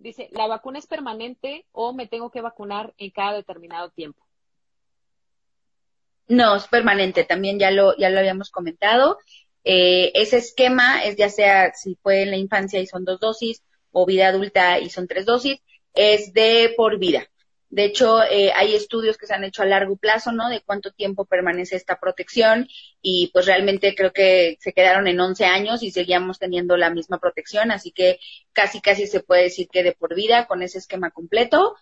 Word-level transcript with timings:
Dice, 0.00 0.30
¿la 0.32 0.46
vacuna 0.46 0.78
es 0.78 0.86
permanente 0.86 1.66
o 1.72 1.92
me 1.92 2.06
tengo 2.06 2.30
que 2.30 2.40
vacunar 2.40 2.94
en 2.96 3.10
cada 3.10 3.34
determinado 3.34 3.90
tiempo? 3.90 4.24
No, 6.26 6.56
es 6.56 6.66
permanente, 6.68 7.24
también 7.24 7.58
ya 7.58 7.70
lo, 7.70 7.94
ya 7.98 8.08
lo 8.08 8.18
habíamos 8.18 8.50
comentado. 8.50 9.18
Eh, 9.62 10.10
ese 10.14 10.38
esquema 10.38 11.04
es 11.04 11.16
ya 11.16 11.28
sea 11.28 11.74
si 11.74 11.96
fue 11.96 12.22
en 12.22 12.30
la 12.30 12.38
infancia 12.38 12.80
y 12.80 12.86
son 12.86 13.04
dos 13.04 13.20
dosis 13.20 13.62
o 13.92 14.06
vida 14.06 14.28
adulta 14.28 14.78
y 14.78 14.88
son 14.88 15.06
tres 15.06 15.26
dosis, 15.26 15.60
es 15.92 16.32
de 16.32 16.72
por 16.78 16.98
vida. 16.98 17.29
De 17.70 17.84
hecho, 17.84 18.20
eh, 18.24 18.52
hay 18.54 18.74
estudios 18.74 19.16
que 19.16 19.26
se 19.26 19.34
han 19.34 19.44
hecho 19.44 19.62
a 19.62 19.66
largo 19.66 19.96
plazo, 19.96 20.32
¿no? 20.32 20.48
De 20.48 20.60
cuánto 20.60 20.90
tiempo 20.90 21.24
permanece 21.24 21.76
esta 21.76 22.00
protección 22.00 22.66
y 23.00 23.30
pues 23.32 23.46
realmente 23.46 23.94
creo 23.94 24.12
que 24.12 24.58
se 24.60 24.72
quedaron 24.72 25.06
en 25.06 25.20
11 25.20 25.44
años 25.44 25.84
y 25.84 25.92
seguíamos 25.92 26.40
teniendo 26.40 26.76
la 26.76 26.90
misma 26.90 27.18
protección, 27.18 27.70
así 27.70 27.92
que 27.92 28.18
casi 28.52 28.80
casi 28.80 29.06
se 29.06 29.20
puede 29.20 29.44
decir 29.44 29.68
que 29.70 29.84
de 29.84 29.92
por 29.92 30.16
vida 30.16 30.46
con 30.46 30.62
ese 30.62 30.78
esquema 30.78 31.12
completo. 31.12 31.76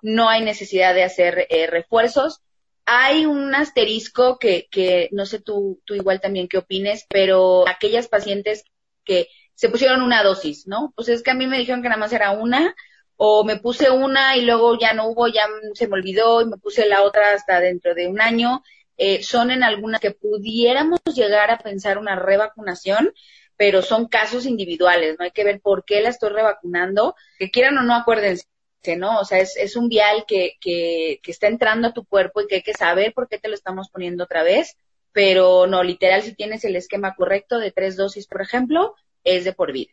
No 0.00 0.30
hay 0.30 0.42
necesidad 0.42 0.94
de 0.94 1.04
hacer 1.04 1.46
eh, 1.50 1.66
refuerzos. 1.66 2.42
Hay 2.86 3.26
un 3.26 3.54
asterisco 3.54 4.38
que, 4.38 4.66
que 4.70 5.10
no 5.12 5.26
sé 5.26 5.40
tú, 5.40 5.80
tú 5.84 5.94
igual 5.94 6.20
también 6.22 6.48
qué 6.48 6.58
opines, 6.58 7.06
pero 7.10 7.68
aquellas 7.68 8.08
pacientes 8.08 8.64
que 9.04 9.28
se 9.54 9.68
pusieron 9.68 10.02
una 10.02 10.22
dosis, 10.22 10.66
¿no? 10.66 10.92
Pues 10.96 11.08
es 11.08 11.22
que 11.22 11.30
a 11.30 11.34
mí 11.34 11.46
me 11.46 11.58
dijeron 11.58 11.82
que 11.82 11.88
nada 11.88 12.00
más 12.00 12.12
era 12.12 12.32
una, 12.32 12.74
o 13.16 13.44
me 13.44 13.56
puse 13.56 13.90
una 13.90 14.36
y 14.36 14.42
luego 14.42 14.78
ya 14.78 14.92
no 14.92 15.08
hubo, 15.08 15.28
ya 15.28 15.46
se 15.74 15.88
me 15.88 15.94
olvidó 15.94 16.42
y 16.42 16.46
me 16.46 16.56
puse 16.56 16.86
la 16.86 17.02
otra 17.02 17.32
hasta 17.34 17.60
dentro 17.60 17.94
de 17.94 18.08
un 18.08 18.20
año. 18.20 18.62
Eh, 18.96 19.22
son 19.22 19.50
en 19.50 19.62
algunas 19.64 20.00
que 20.00 20.12
pudiéramos 20.12 21.00
llegar 21.14 21.50
a 21.50 21.58
pensar 21.58 21.98
una 21.98 22.16
revacunación, 22.16 23.12
pero 23.56 23.82
son 23.82 24.08
casos 24.08 24.46
individuales, 24.46 25.16
¿no? 25.18 25.24
Hay 25.24 25.30
que 25.32 25.44
ver 25.44 25.60
por 25.60 25.84
qué 25.84 26.00
la 26.00 26.10
estoy 26.10 26.30
revacunando, 26.30 27.14
que 27.38 27.50
quieran 27.50 27.78
o 27.78 27.82
no, 27.82 27.94
acuérdense, 27.94 28.46
¿no? 28.96 29.20
O 29.20 29.24
sea, 29.24 29.38
es, 29.38 29.56
es 29.56 29.76
un 29.76 29.88
vial 29.88 30.24
que, 30.26 30.54
que, 30.60 31.20
que 31.22 31.30
está 31.30 31.48
entrando 31.48 31.88
a 31.88 31.94
tu 31.94 32.04
cuerpo 32.04 32.40
y 32.40 32.46
que 32.46 32.56
hay 32.56 32.62
que 32.62 32.74
saber 32.74 33.12
por 33.14 33.28
qué 33.28 33.38
te 33.38 33.48
lo 33.48 33.54
estamos 33.54 33.88
poniendo 33.90 34.24
otra 34.24 34.42
vez, 34.42 34.76
pero 35.12 35.66
no, 35.66 35.82
literal, 35.82 36.22
si 36.22 36.34
tienes 36.34 36.64
el 36.64 36.76
esquema 36.76 37.14
correcto 37.14 37.58
de 37.58 37.72
tres 37.72 37.96
dosis, 37.96 38.26
por 38.26 38.42
ejemplo, 38.42 38.94
es 39.24 39.44
de 39.44 39.52
por 39.52 39.72
vida. 39.72 39.92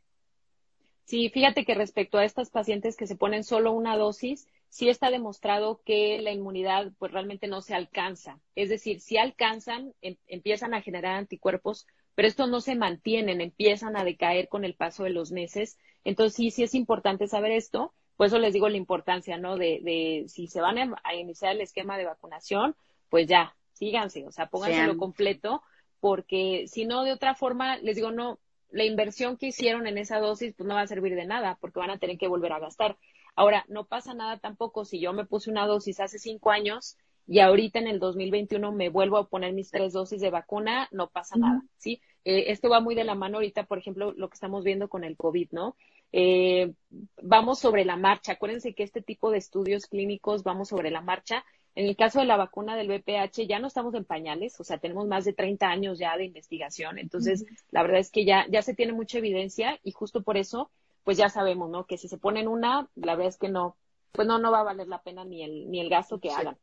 Sí, 1.12 1.30
fíjate 1.30 1.66
que 1.66 1.76
respecto 1.76 2.18
a 2.18 2.24
estas 2.24 2.50
pacientes 2.50 2.96
que 2.96 3.06
se 3.06 3.18
ponen 3.18 3.44
solo 3.44 3.74
una 3.74 3.98
dosis, 3.98 4.48
sí 4.70 4.88
está 4.88 5.10
demostrado 5.10 5.82
que 5.84 6.22
la 6.22 6.32
inmunidad 6.32 6.94
pues 7.00 7.12
realmente 7.12 7.48
no 7.48 7.60
se 7.62 7.76
alcanza. 7.76 8.40
Es 8.56 8.70
decir, 8.70 9.02
si 9.02 9.18
alcanzan, 9.18 9.94
em, 10.02 10.16
empiezan 10.28 10.74
a 10.74 10.82
generar 10.82 11.18
anticuerpos, 11.18 11.86
pero 12.16 12.30
estos 12.30 12.48
no 12.48 12.62
se 12.62 12.76
mantienen, 12.76 13.42
empiezan 13.42 13.98
a 13.98 14.06
decaer 14.06 14.48
con 14.48 14.64
el 14.64 14.74
paso 14.74 15.04
de 15.04 15.10
los 15.10 15.34
meses. 15.34 15.78
Entonces 16.06 16.34
sí, 16.34 16.50
sí 16.50 16.64
es 16.64 16.74
importante 16.76 17.28
saber 17.28 17.52
esto. 17.52 17.94
Por 18.16 18.28
eso 18.28 18.40
les 18.40 18.54
digo 18.54 18.70
la 18.70 18.78
importancia, 18.78 19.38
¿no? 19.38 19.58
De, 19.58 19.82
de 19.84 20.30
si 20.30 20.48
se 20.48 20.62
van 20.62 20.78
a, 21.04 21.14
iniciar 21.14 21.52
el 21.52 21.60
esquema 21.60 21.98
de 21.98 22.06
vacunación, 22.06 22.74
pues 23.10 23.28
ya, 23.28 23.54
síganse, 23.74 24.26
o 24.26 24.32
sea, 24.32 24.48
pónganselo 24.48 24.96
completo, 24.96 25.62
porque 26.00 26.68
si 26.68 26.86
no, 26.86 27.04
de 27.04 27.12
otra 27.12 27.36
forma, 27.36 27.76
les 27.80 27.98
digo, 27.98 28.12
no, 28.12 28.40
la 28.72 28.86
inversión 28.86 29.38
que 29.38 29.48
hicieron 29.48 29.88
en 29.88 29.98
esa 29.98 30.20
dosis 30.20 30.54
pues 30.56 30.68
no 30.68 30.76
va 30.76 30.82
a 30.82 30.88
servir 30.88 31.16
de 31.16 31.26
nada 31.26 31.58
porque 31.62 31.80
van 31.80 31.90
a 31.90 31.98
tener 31.98 32.18
que 32.18 32.28
volver 32.28 32.54
a 32.54 32.60
gastar. 32.60 32.98
Ahora, 33.36 33.66
no 33.68 33.86
pasa 33.86 34.14
nada 34.14 34.38
tampoco 34.40 34.86
si 34.86 35.00
yo 35.00 35.14
me 35.14 35.26
puse 35.26 35.50
una 35.50 35.66
dosis 35.66 36.00
hace 36.00 36.20
cinco 36.20 36.52
años 36.52 36.98
y 37.28 37.40
ahorita 37.40 37.80
en 37.80 37.88
el 37.88 38.00
2021 38.00 38.72
me 38.72 38.90
vuelvo 38.90 39.18
a 39.18 39.30
poner 39.30 39.54
mis 39.54 39.72
tres 39.72 39.94
dosis 39.94 40.20
de 40.22 40.30
vacuna, 40.30 40.90
no 40.92 41.10
pasa 41.10 41.38
nada, 41.38 41.62
¿sí? 41.78 42.02
Eh, 42.26 42.46
esto 42.48 42.70
va 42.70 42.82
muy 42.82 42.94
de 42.94 43.04
la 43.04 43.16
mano 43.16 43.38
ahorita, 43.38 43.64
por 43.64 43.78
ejemplo, 43.78 44.12
lo 44.12 44.30
que 44.30 44.36
estamos 44.36 44.64
viendo 44.64 44.90
con 44.90 45.04
el 45.04 45.16
COVID, 45.16 45.50
¿no? 45.52 45.76
Eh, 46.12 46.74
vamos 47.22 47.60
sobre 47.60 47.86
la 47.86 47.96
marcha. 47.96 48.34
Acuérdense 48.34 48.74
que 48.74 48.84
este 48.84 49.02
tipo 49.02 49.32
de 49.32 49.38
estudios 49.38 49.88
clínicos 49.88 50.44
vamos 50.44 50.70
sobre 50.70 50.92
la 50.92 51.02
marcha 51.02 51.46
en 51.76 51.86
el 51.86 51.96
caso 51.96 52.20
de 52.20 52.26
la 52.26 52.38
vacuna 52.38 52.76
del 52.76 52.90
VPH 52.90 53.48
ya 53.48 53.60
no 53.60 53.68
estamos 53.68 53.94
en 53.96 54.06
pañales, 54.06 54.60
o 54.60 54.64
sea, 54.64 54.78
tenemos 54.78 55.08
más 55.08 55.26
de 55.26 55.34
30 55.34 55.68
años 55.68 56.00
ya 56.00 56.18
de 56.18 56.26
investigación, 56.26 57.00
entonces 57.00 57.46
la 57.70 57.82
verdad 57.82 58.00
es 58.00 58.12
que 58.12 58.26
ya, 58.26 58.46
ya 58.50 58.62
se 58.62 58.74
tiene 58.74 58.94
mucha 58.94 59.20
evidencia 59.20 59.80
y 59.84 59.92
justo 59.92 60.22
por 60.22 60.38
eso, 60.38 60.70
pues 61.04 61.18
ya 61.18 61.30
sabemos, 61.30 61.70
¿no? 61.70 61.86
Que 61.86 61.98
si 61.98 62.08
se 62.08 62.18
ponen 62.18 62.48
una, 62.48 62.90
la 62.96 63.16
verdad 63.16 63.30
es 63.30 63.38
que 63.38 63.50
no, 63.50 63.78
pues 64.12 64.28
no, 64.28 64.38
no 64.40 64.52
va 64.52 64.60
a 64.60 64.64
valer 64.64 64.88
la 64.88 65.02
pena 65.02 65.24
ni 65.24 65.44
el, 65.44 65.72
ni 65.72 65.80
el 65.80 65.90
gasto 65.90 66.20
que 66.20 66.32
hagan. 66.32 66.58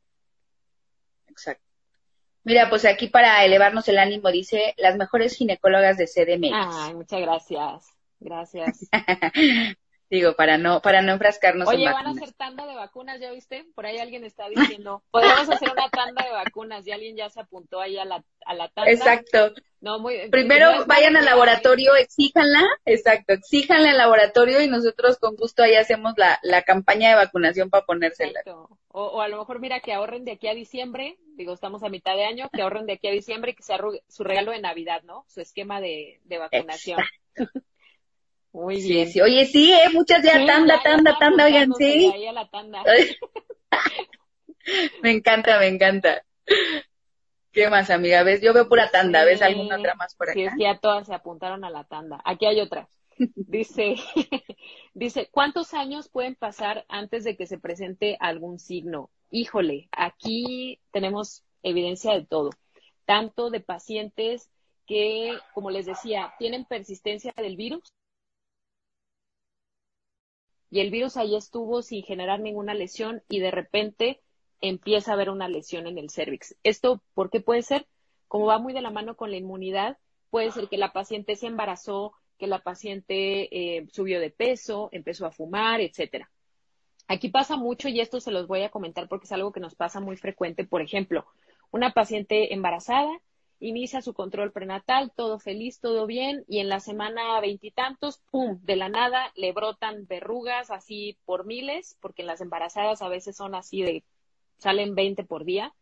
Exacto. 1.29 1.65
Mira, 2.45 2.71
pues 2.71 2.85
aquí 2.85 3.09
para 3.09 3.45
elevarnos 3.45 3.89
el 3.89 3.99
ánimo 3.99 4.31
dice 4.31 4.75
las 4.79 4.97
mejores 4.97 5.37
ginecólogas 5.37 5.97
de 5.99 6.07
CDMX. 6.07 6.53
Ay, 6.55 6.95
muchas 6.95 7.21
gracias. 7.21 7.87
Gracias. 8.21 8.89
Digo, 10.11 10.35
para 10.35 10.57
no, 10.57 10.81
para 10.81 11.03
no 11.03 11.13
enfrascarnos 11.13 11.69
Oye, 11.69 11.85
van 11.85 12.07
a 12.07 12.11
hacer 12.11 12.33
tanda 12.33 12.67
de 12.67 12.75
vacunas, 12.75 13.21
¿ya 13.21 13.31
viste? 13.31 13.67
Por 13.75 13.85
ahí 13.85 13.99
alguien 13.99 14.25
está 14.25 14.49
diciendo, 14.49 15.03
podemos 15.11 15.51
hacer 15.51 15.71
una 15.71 15.91
tanda 15.91 16.25
de 16.25 16.33
vacunas 16.33 16.87
y 16.87 16.93
alguien 16.93 17.15
ya 17.15 17.29
se 17.29 17.41
apuntó 17.41 17.79
ahí 17.81 17.99
a 17.99 18.07
la, 18.07 18.25
a 18.47 18.55
la 18.55 18.69
tanda. 18.69 18.91
Exacto. 18.91 19.53
No, 19.81 19.99
muy, 19.99 20.29
Primero 20.31 20.87
vayan 20.87 21.17
al 21.17 21.27
laboratorio, 21.27 21.95
exíjanla, 21.95 22.67
exacto, 22.85 23.35
exíjanla 23.35 23.91
al 23.91 23.99
laboratorio 23.99 24.61
y 24.61 24.67
nosotros 24.67 25.19
con 25.19 25.37
gusto 25.37 25.63
ahí 25.63 25.77
hacemos 25.77 26.15
la, 26.17 26.41
la 26.43 26.63
campaña 26.63 27.11
de 27.11 27.15
vacunación 27.15 27.69
para 27.69 27.85
ponérsela. 27.85 28.41
Exacto. 28.41 28.79
O, 28.89 29.05
o, 29.05 29.21
a 29.21 29.29
lo 29.29 29.39
mejor 29.39 29.61
mira 29.61 29.81
que 29.81 29.93
ahorren 29.93 30.25
de 30.25 30.33
aquí 30.33 30.49
a 30.49 30.55
diciembre, 30.55 31.19
digo, 31.37 31.53
estamos 31.53 31.83
a 31.83 31.91
mitad 31.91 32.17
de 32.17 32.25
año, 32.25 32.49
que 32.53 32.63
ahorren 32.63 32.87
de 32.87 32.95
aquí 32.95 33.09
a 33.09 33.13
diciembre 33.13 33.53
y 33.53 33.55
que 33.55 33.63
sea 33.63 33.79
su 34.09 34.25
regalo 34.25 34.53
de 34.53 34.61
Navidad, 34.61 35.03
¿no? 35.03 35.25
Su 35.29 35.43
esquema 35.43 35.81
de, 35.81 36.19
de 36.25 36.39
vacunación. 36.39 36.99
Muy 38.59 38.83
bien. 38.83 39.09
Sí, 39.09 39.21
Oye, 39.21 39.47
sí, 39.47 39.73
¿eh? 39.73 39.89
Muchas 39.93 40.25
ya, 40.25 40.45
tanda, 40.45 40.83
tanda, 40.83 41.17
tanda, 41.17 41.45
oigan, 41.45 41.73
sí. 41.75 42.13
me 45.03 45.13
encanta, 45.13 45.61
me 45.61 45.69
encanta. 45.69 46.25
¿Qué 47.53 47.71
más, 47.71 47.89
amiga? 47.91 48.25
¿Ves? 48.25 48.43
Yo 48.43 48.53
veo 48.53 48.69
pura 48.69 48.91
tanda. 48.91 49.25
¿Ves 49.25 49.43
alguna 49.43 49.77
otra 49.77 49.95
más 49.95 50.17
por 50.17 50.31
acá? 50.31 50.35
Sí, 50.35 50.49
sí, 50.49 50.63
ya 50.63 50.79
todas 50.79 51.07
se 51.07 51.15
apuntaron 51.15 51.65
a 51.65 51.71
la 51.71 51.85
tanda. 51.85 52.21
Aquí 52.25 52.47
hay 52.47 52.61
otra. 52.61 52.89
Dice, 53.37 53.95
dice, 54.95 55.29
¿cuántos 55.31 55.73
años 55.73 56.09
pueden 56.09 56.35
pasar 56.35 56.85
antes 56.89 57.23
de 57.23 57.37
que 57.37 57.47
se 57.47 57.59
presente 57.59 58.17
algún 58.19 58.59
signo? 58.59 59.11
Híjole, 59.31 59.89
aquí 59.93 60.81
tenemos 60.91 61.45
evidencia 61.63 62.13
de 62.15 62.27
todo, 62.27 62.51
tanto 63.05 63.51
de 63.51 63.61
pacientes 63.61 64.51
que, 64.87 65.39
como 65.53 65.71
les 65.71 65.87
decía, 65.87 66.35
tienen 66.39 66.65
persistencia 66.65 67.33
del 67.37 67.57
virus, 67.57 67.93
y 70.71 70.81
el 70.81 70.91
virus 70.91 71.17
ahí 71.17 71.35
estuvo 71.35 71.83
sin 71.83 72.03
generar 72.03 72.41
ninguna 72.41 72.75
lesión 72.75 73.23
y 73.29 73.41
de 73.41 73.51
repente 73.51 74.21
empieza 74.61 75.11
a 75.11 75.15
haber 75.15 75.31
una 75.31 75.49
lesión 75.49 75.87
en 75.87 75.99
el 75.99 76.11
cervix. 76.11 76.57
¿Esto 76.63 77.03
por 77.15 77.31
qué 77.31 77.41
puede 77.41 77.63
ser? 77.63 77.87
Como 78.27 78.47
va 78.47 78.59
muy 78.59 78.73
de 78.73 78.83
la 78.83 78.91
mano 78.91 79.17
con 79.17 79.31
la 79.31 79.37
inmunidad, 79.37 79.99
puede 80.31 80.51
ser 80.51 80.69
que 80.69 80.77
la 80.77 80.93
paciente 80.93 81.37
se 81.37 81.47
embarazó, 81.47 82.13
que 82.39 82.47
la 82.47 82.61
paciente 82.61 83.49
eh, 83.51 83.87
subió 83.93 84.21
de 84.21 84.31
peso, 84.31 84.89
empezó 84.93 85.27
a 85.27 85.31
fumar, 85.31 85.81
etcétera. 85.81 86.31
Aquí 87.07 87.31
pasa 87.31 87.57
mucho 87.57 87.89
y 87.89 88.01
esto 88.01 88.21
se 88.21 88.31
los 88.31 88.47
voy 88.47 88.63
a 88.63 88.71
comentar 88.71 89.09
porque 89.09 89.25
es 89.25 89.33
algo 89.33 89.53
que 89.53 89.61
nos 89.61 89.75
pasa 89.75 90.01
muy 90.01 90.17
frecuente. 90.17 90.65
Por 90.65 90.83
ejemplo, 90.83 91.25
una 91.71 91.93
paciente 91.93 92.53
embarazada 92.53 93.11
inicia 93.61 94.03
su 94.03 94.15
control 94.15 94.53
prenatal, 94.53 95.13
todo 95.15 95.39
feliz, 95.39 95.81
todo 95.81 96.07
bien, 96.07 96.45
y 96.49 96.59
en 96.61 96.69
la 96.69 96.81
semana 96.81 97.41
veintitantos, 97.41 98.21
¡pum!, 98.31 98.61
de 98.63 98.77
la 98.77 98.89
nada 98.89 99.33
le 99.35 99.53
brotan 99.53 100.07
verrugas 100.07 100.71
así 100.71 101.19
por 101.25 101.45
miles, 101.45 101.97
porque 102.01 102.23
en 102.23 102.29
las 102.29 102.41
embarazadas 102.41 103.03
a 103.03 103.09
veces 103.09 103.37
son 103.37 103.55
así 103.55 103.83
de, 103.83 104.05
salen 104.59 104.95
20 104.95 105.25
por 105.25 105.45
día. 105.45 105.75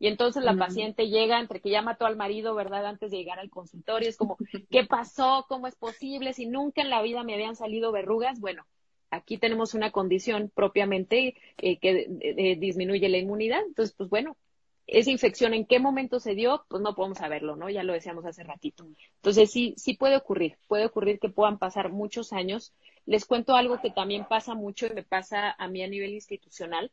Y 0.00 0.06
entonces 0.06 0.44
la 0.44 0.54
paciente 0.56 1.08
llega 1.08 1.40
entre 1.40 1.60
que 1.60 1.70
ya 1.70 1.82
mató 1.82 2.06
al 2.06 2.16
marido, 2.16 2.54
¿verdad? 2.54 2.86
Antes 2.86 3.10
de 3.10 3.16
llegar 3.16 3.40
al 3.40 3.50
consultorio, 3.50 4.08
es 4.08 4.16
como, 4.16 4.36
¿qué 4.70 4.84
pasó? 4.84 5.44
¿Cómo 5.48 5.66
es 5.66 5.74
posible? 5.74 6.32
Si 6.32 6.46
nunca 6.46 6.82
en 6.82 6.90
la 6.90 7.02
vida 7.02 7.24
me 7.24 7.34
habían 7.34 7.56
salido 7.56 7.90
verrugas, 7.90 8.38
bueno, 8.38 8.64
aquí 9.10 9.38
tenemos 9.38 9.74
una 9.74 9.90
condición 9.90 10.52
propiamente 10.54 11.34
eh, 11.56 11.78
que 11.78 12.06
eh, 12.20 12.56
disminuye 12.60 13.08
la 13.08 13.18
inmunidad. 13.18 13.60
Entonces, 13.66 13.92
pues 13.96 14.08
bueno, 14.08 14.36
esa 14.88 15.10
infección 15.10 15.52
en 15.52 15.66
qué 15.66 15.78
momento 15.78 16.18
se 16.18 16.34
dio, 16.34 16.64
pues 16.68 16.82
no 16.82 16.94
podemos 16.94 17.18
saberlo, 17.18 17.56
¿no? 17.56 17.68
Ya 17.68 17.82
lo 17.82 17.92
decíamos 17.92 18.24
hace 18.24 18.42
ratito. 18.42 18.86
Entonces 19.16 19.50
sí, 19.50 19.74
sí 19.76 19.94
puede 19.94 20.16
ocurrir, 20.16 20.56
puede 20.66 20.86
ocurrir 20.86 21.20
que 21.20 21.28
puedan 21.28 21.58
pasar 21.58 21.92
muchos 21.92 22.32
años. 22.32 22.72
Les 23.04 23.26
cuento 23.26 23.54
algo 23.54 23.80
que 23.82 23.90
también 23.90 24.24
pasa 24.24 24.54
mucho 24.54 24.86
y 24.86 24.94
me 24.94 25.02
pasa 25.02 25.54
a 25.58 25.68
mí 25.68 25.82
a 25.82 25.88
nivel 25.88 26.12
institucional. 26.14 26.90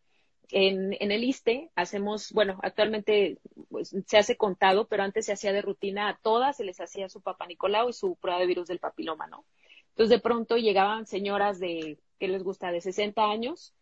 En, 0.49 0.93
el 0.99 1.23
ISTE 1.23 1.71
hacemos, 1.75 2.33
bueno, 2.33 2.59
actualmente 2.61 3.39
pues, 3.69 3.95
se 4.05 4.17
hace 4.17 4.35
contado, 4.35 4.87
pero 4.87 5.03
antes 5.03 5.25
se 5.25 5.31
hacía 5.31 5.53
de 5.53 5.61
rutina 5.61 6.09
a 6.09 6.17
todas, 6.21 6.57
se 6.57 6.65
les 6.65 6.81
hacía 6.81 7.07
su 7.07 7.21
papá 7.21 7.47
Nicolau 7.47 7.89
y 7.89 7.93
su 7.93 8.17
prueba 8.17 8.39
de 8.41 8.45
virus 8.45 8.67
del 8.67 8.79
papiloma, 8.79 9.25
¿no? 9.27 9.45
Entonces 9.91 10.09
de 10.09 10.19
pronto 10.19 10.57
llegaban 10.57 11.07
señoras 11.07 11.59
de, 11.59 11.97
¿qué 12.19 12.27
les 12.27 12.43
gusta?, 12.43 12.71
de 12.73 12.81
60 12.81 13.23
años 13.23 13.73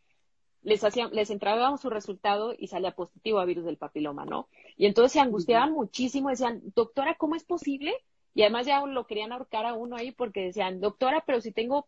les 0.63 0.83
hacían, 0.83 1.11
les 1.11 1.29
entregábamos 1.29 1.81
su 1.81 1.89
resultado 1.89 2.53
y 2.57 2.67
salía 2.67 2.91
positivo 2.91 3.39
a 3.39 3.45
virus 3.45 3.65
del 3.65 3.77
papiloma, 3.77 4.25
¿no? 4.25 4.47
Y 4.77 4.85
entonces 4.85 5.11
se 5.11 5.19
angustiaban 5.19 5.73
muchísimo, 5.73 6.29
decían, 6.29 6.61
doctora, 6.75 7.15
¿cómo 7.15 7.35
es 7.35 7.43
posible? 7.43 7.93
Y 8.33 8.41
además 8.41 8.65
ya 8.65 8.83
lo 8.85 9.05
querían 9.05 9.31
ahorcar 9.31 9.65
a 9.65 9.73
uno 9.73 9.95
ahí 9.95 10.11
porque 10.11 10.41
decían, 10.41 10.79
doctora, 10.79 11.23
pero 11.25 11.41
si 11.41 11.51
tengo 11.51 11.87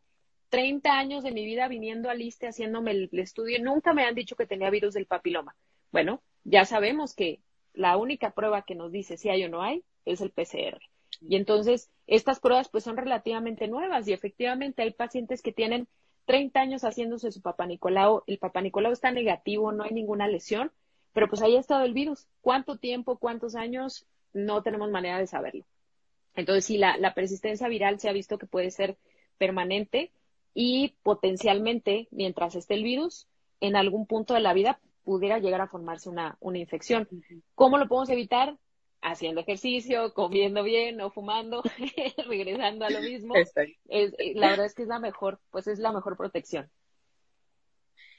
30 0.50 0.92
años 0.92 1.24
de 1.24 1.31
mi 1.31 1.45
vida 1.45 1.68
viniendo 1.68 2.10
al 2.10 2.22
ISTE 2.22 2.48
haciéndome 2.48 2.92
el, 2.92 3.10
estudio, 3.13 3.62
nunca 3.63 3.94
me 3.94 4.04
han 4.04 4.16
dicho 4.16 4.36
que 4.36 4.45
tenía 4.45 4.69
virus 4.69 4.94
del 4.94 5.06
papiloma. 5.06 5.56
Bueno, 5.92 6.21
ya 6.44 6.66
sabemos 6.66 7.16
que 7.16 7.39
la 7.74 7.98
única 7.98 8.31
prueba 8.31 8.62
que 8.63 8.75
nos 8.75 8.92
dice 8.92 9.18
si 9.18 9.30
hay 9.30 9.44
o 9.44 9.50
no 9.50 9.62
hay 9.62 9.83
es 10.06 10.21
el 10.21 10.31
PCR. 10.31 10.80
Y 11.21 11.36
entonces, 11.38 11.89
estas 12.07 12.39
pruebas 12.39 12.69
pues 12.69 12.83
son 12.83 12.98
relativamente 12.98 13.68
nuevas 13.68 14.07
y 14.07 14.13
efectivamente 14.13 14.81
hay 14.83 14.92
pacientes 14.92 15.42
que 15.42 15.54
tienen 15.54 15.88
30 16.25 16.60
años 16.60 16.83
haciéndose 16.83 17.31
su 17.31 17.42
papá 17.42 17.66
Nicolau, 17.66 18.24
el 18.27 18.38
papá 18.38 18.62
Nicolau 18.62 18.92
está 18.92 19.12
negativo, 19.12 19.72
no 19.72 19.83
hay 19.83 19.92
ninguna 19.92 20.27
lesión, 20.27 20.72
pero 21.13 21.27
pues 21.27 21.42
ahí 21.42 21.56
ha 21.56 21.60
estado 21.60 21.86
el 21.86 21.94
virus. 21.94 22.27
¿Cuánto 22.42 22.77
tiempo, 22.77 23.18
cuántos 23.18 23.56
años? 23.56 24.06
No 24.33 24.63
tenemos 24.63 24.89
manera 24.92 25.18
de 25.18 25.27
saberlo. 25.27 25.66
Entonces, 26.36 26.66
sí, 26.66 26.77
la, 26.77 26.98
la 26.98 27.13
persistencia 27.13 27.68
viral 27.68 28.00
se 28.00 28.10
ha 28.10 28.13
visto 28.13 28.38
que 28.38 28.48
puede 28.48 28.72
ser 28.72 28.98
permanente 29.38 30.12
y 30.54 30.95
potencialmente, 31.04 32.07
mientras 32.12 32.56
esté 32.56 32.74
el 32.74 32.83
virus, 32.83 33.28
en 33.62 33.75
algún 33.75 34.06
punto 34.06 34.33
de 34.33 34.42
la 34.42 34.54
vida 34.54 34.80
pudiera 35.04 35.39
llegar 35.39 35.62
a 35.62 35.68
formarse 35.68 36.10
una, 36.10 36.38
una 36.39 36.57
infección. 36.57 37.07
¿Cómo 37.54 37.78
lo 37.78 37.88
podemos 37.88 38.10
evitar? 38.10 38.57
Haciendo 39.07 39.42
ejercicio, 39.42 40.13
comiendo 40.16 40.63
bien, 40.63 40.98
no 40.98 41.12
fumando, 41.12 41.62
regresando 42.28 42.86
a 42.86 42.90
lo 42.90 43.02
mismo. 43.02 43.36
Es, 43.36 43.54
eh, 44.18 44.34
la 44.34 44.50
verdad 44.50 44.66
es 44.66 44.74
que 44.74 44.81
es 44.81 44.88
la 44.88 45.00
mejor, 45.00 45.40
pues 45.52 45.68
es 45.68 45.78
la 45.78 45.92
mejor 45.92 46.18
protección. 46.18 46.72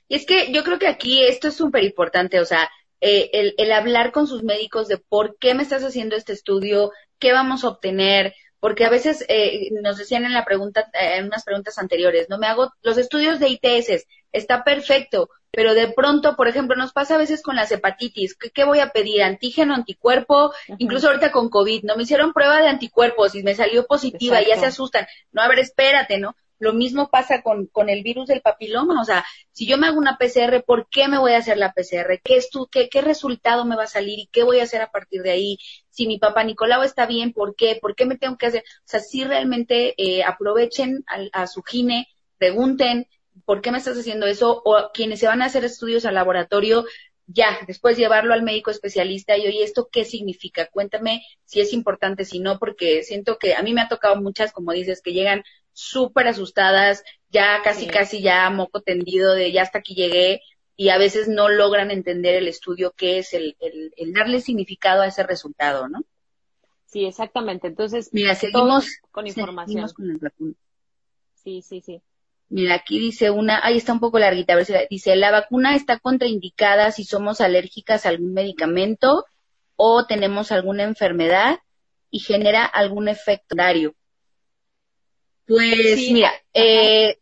Y 0.06 0.14
es 0.14 0.26
que 0.26 0.52
yo 0.52 0.62
creo 0.62 0.78
que 0.78 0.86
aquí 0.86 1.24
esto 1.24 1.48
es 1.48 1.56
súper 1.56 1.82
importante, 1.82 2.38
o 2.38 2.44
sea, 2.44 2.70
eh, 3.00 3.30
el, 3.32 3.54
el 3.58 3.72
hablar 3.72 4.12
con 4.12 4.28
sus 4.28 4.44
médicos 4.44 4.86
de 4.86 4.98
por 4.98 5.36
qué 5.38 5.54
me 5.54 5.64
estás 5.64 5.82
haciendo 5.82 6.14
este 6.14 6.32
estudio, 6.32 6.92
qué 7.18 7.32
vamos 7.32 7.64
a 7.64 7.68
obtener, 7.68 8.32
porque 8.60 8.84
a 8.84 8.90
veces 8.90 9.24
eh, 9.28 9.68
nos 9.82 9.98
decían 9.98 10.24
en 10.24 10.32
la 10.32 10.44
pregunta, 10.44 10.88
eh, 10.92 11.18
en 11.18 11.26
unas 11.26 11.44
preguntas 11.44 11.78
anteriores, 11.78 12.28
no 12.28 12.38
me 12.38 12.46
hago 12.46 12.72
los 12.82 12.98
estudios 12.98 13.38
de 13.38 13.48
ITS, 13.48 14.06
está 14.32 14.64
perfecto, 14.64 15.28
pero 15.50 15.74
de 15.74 15.88
pronto, 15.88 16.36
por 16.36 16.48
ejemplo, 16.48 16.76
nos 16.76 16.92
pasa 16.92 17.14
a 17.14 17.18
veces 17.18 17.42
con 17.42 17.56
las 17.56 17.72
hepatitis, 17.72 18.36
¿qué, 18.36 18.64
voy 18.64 18.80
a 18.80 18.90
pedir? 18.90 19.22
Antígeno, 19.22 19.74
anticuerpo, 19.74 20.52
incluso 20.78 21.08
ahorita 21.08 21.32
con 21.32 21.48
COVID, 21.48 21.84
no 21.84 21.96
me 21.96 22.02
hicieron 22.02 22.32
prueba 22.32 22.60
de 22.60 22.68
anticuerpos 22.68 23.34
y 23.34 23.42
me 23.42 23.54
salió 23.54 23.86
positiva 23.86 24.42
y 24.42 24.46
ya 24.46 24.58
se 24.58 24.66
asustan. 24.66 25.06
No, 25.32 25.42
a 25.42 25.48
ver, 25.48 25.60
espérate, 25.60 26.18
¿no? 26.18 26.36
Lo 26.58 26.72
mismo 26.72 27.10
pasa 27.10 27.42
con, 27.42 27.66
con 27.66 27.90
el 27.90 28.02
virus 28.02 28.28
del 28.28 28.40
papiloma. 28.40 29.00
O 29.00 29.04
sea, 29.04 29.24
si 29.52 29.66
yo 29.66 29.76
me 29.76 29.86
hago 29.86 29.98
una 29.98 30.16
PCR, 30.18 30.62
¿por 30.64 30.88
qué 30.88 31.08
me 31.08 31.18
voy 31.18 31.32
a 31.32 31.38
hacer 31.38 31.58
la 31.58 31.72
PCR? 31.72 32.20
¿Qué, 32.22 32.36
es 32.36 32.50
tu, 32.50 32.66
qué, 32.66 32.88
qué 32.88 33.02
resultado 33.02 33.64
me 33.64 33.76
va 33.76 33.84
a 33.84 33.88
salir 33.88 34.18
y 34.18 34.28
qué 34.32 34.42
voy 34.42 34.60
a 34.60 34.64
hacer 34.64 34.80
a 34.80 34.90
partir 34.90 35.22
de 35.22 35.30
ahí? 35.30 35.58
Si 35.90 36.06
mi 36.06 36.18
papá 36.18 36.44
Nicolau 36.44 36.82
está 36.82 37.06
bien, 37.06 37.32
¿por 37.32 37.56
qué? 37.56 37.78
¿Por 37.80 37.94
qué 37.94 38.06
me 38.06 38.16
tengo 38.16 38.36
que 38.38 38.46
hacer? 38.46 38.64
O 38.66 38.88
sea, 38.88 39.00
si 39.00 39.24
realmente 39.24 39.94
eh, 39.98 40.24
aprovechen 40.24 41.04
a, 41.06 41.42
a 41.42 41.46
su 41.46 41.62
gine, 41.62 42.08
pregunten, 42.38 43.06
¿por 43.44 43.60
qué 43.60 43.70
me 43.70 43.78
estás 43.78 43.98
haciendo 43.98 44.26
eso? 44.26 44.62
O 44.64 44.90
quienes 44.92 45.20
se 45.20 45.26
van 45.26 45.42
a 45.42 45.46
hacer 45.46 45.64
estudios 45.64 46.06
al 46.06 46.14
laboratorio, 46.14 46.84
ya, 47.26 47.58
después 47.66 47.96
llevarlo 47.96 48.34
al 48.34 48.42
médico 48.42 48.70
especialista 48.70 49.36
y 49.36 49.46
oye, 49.46 49.64
¿esto 49.64 49.88
qué 49.90 50.04
significa? 50.04 50.68
Cuéntame 50.68 51.26
si 51.44 51.60
es 51.60 51.72
importante, 51.72 52.24
si 52.24 52.38
no, 52.38 52.58
porque 52.58 53.02
siento 53.02 53.38
que 53.38 53.54
a 53.54 53.62
mí 53.62 53.74
me 53.74 53.80
ha 53.80 53.88
tocado 53.88 54.16
muchas, 54.16 54.52
como 54.52 54.72
dices, 54.72 55.02
que 55.02 55.12
llegan 55.12 55.42
súper 55.72 56.28
asustadas, 56.28 57.02
ya 57.30 57.60
casi, 57.62 57.86
casi 57.86 58.22
ya 58.22 58.48
moco 58.50 58.80
tendido 58.80 59.34
de 59.34 59.52
ya 59.52 59.62
hasta 59.62 59.78
aquí 59.80 59.94
llegué 59.94 60.40
y 60.76 60.90
a 60.90 60.98
veces 60.98 61.26
no 61.26 61.48
logran 61.48 61.90
entender 61.90 62.36
el 62.36 62.48
estudio 62.48 62.92
que 62.92 63.18
es 63.18 63.34
el, 63.34 63.56
el, 63.60 64.12
darle 64.12 64.40
significado 64.40 65.02
a 65.02 65.08
ese 65.08 65.22
resultado, 65.22 65.88
¿no? 65.88 66.04
Sí, 66.84 67.04
exactamente. 67.04 67.66
Entonces, 67.66 68.10
mira, 68.12 68.34
seguimos 68.34 69.00
con 69.10 69.26
información. 69.26 69.88
con 69.92 70.56
Sí, 71.34 71.62
sí, 71.62 71.80
sí. 71.80 72.00
Mira, 72.48 72.74
aquí 72.76 72.98
dice 72.98 73.30
una, 73.30 73.60
ahí 73.64 73.76
está 73.76 73.92
un 73.92 74.00
poco 74.00 74.18
larguita, 74.18 74.52
a 74.52 74.56
ver 74.56 74.66
si 74.66 74.74
dice, 74.88 75.16
la 75.16 75.32
vacuna 75.32 75.74
está 75.74 75.98
contraindicada 75.98 76.92
si 76.92 77.04
somos 77.04 77.40
alérgicas 77.40 78.06
a 78.06 78.10
algún 78.10 78.34
medicamento 78.34 79.24
o 79.74 80.06
tenemos 80.06 80.52
alguna 80.52 80.84
enfermedad 80.84 81.58
y 82.10 82.20
genera 82.20 82.64
algún 82.64 83.08
efecto 83.08 83.56
dario. 83.56 83.94
Pues 85.46 85.96
mira, 86.10 86.32
eh, 86.54 87.18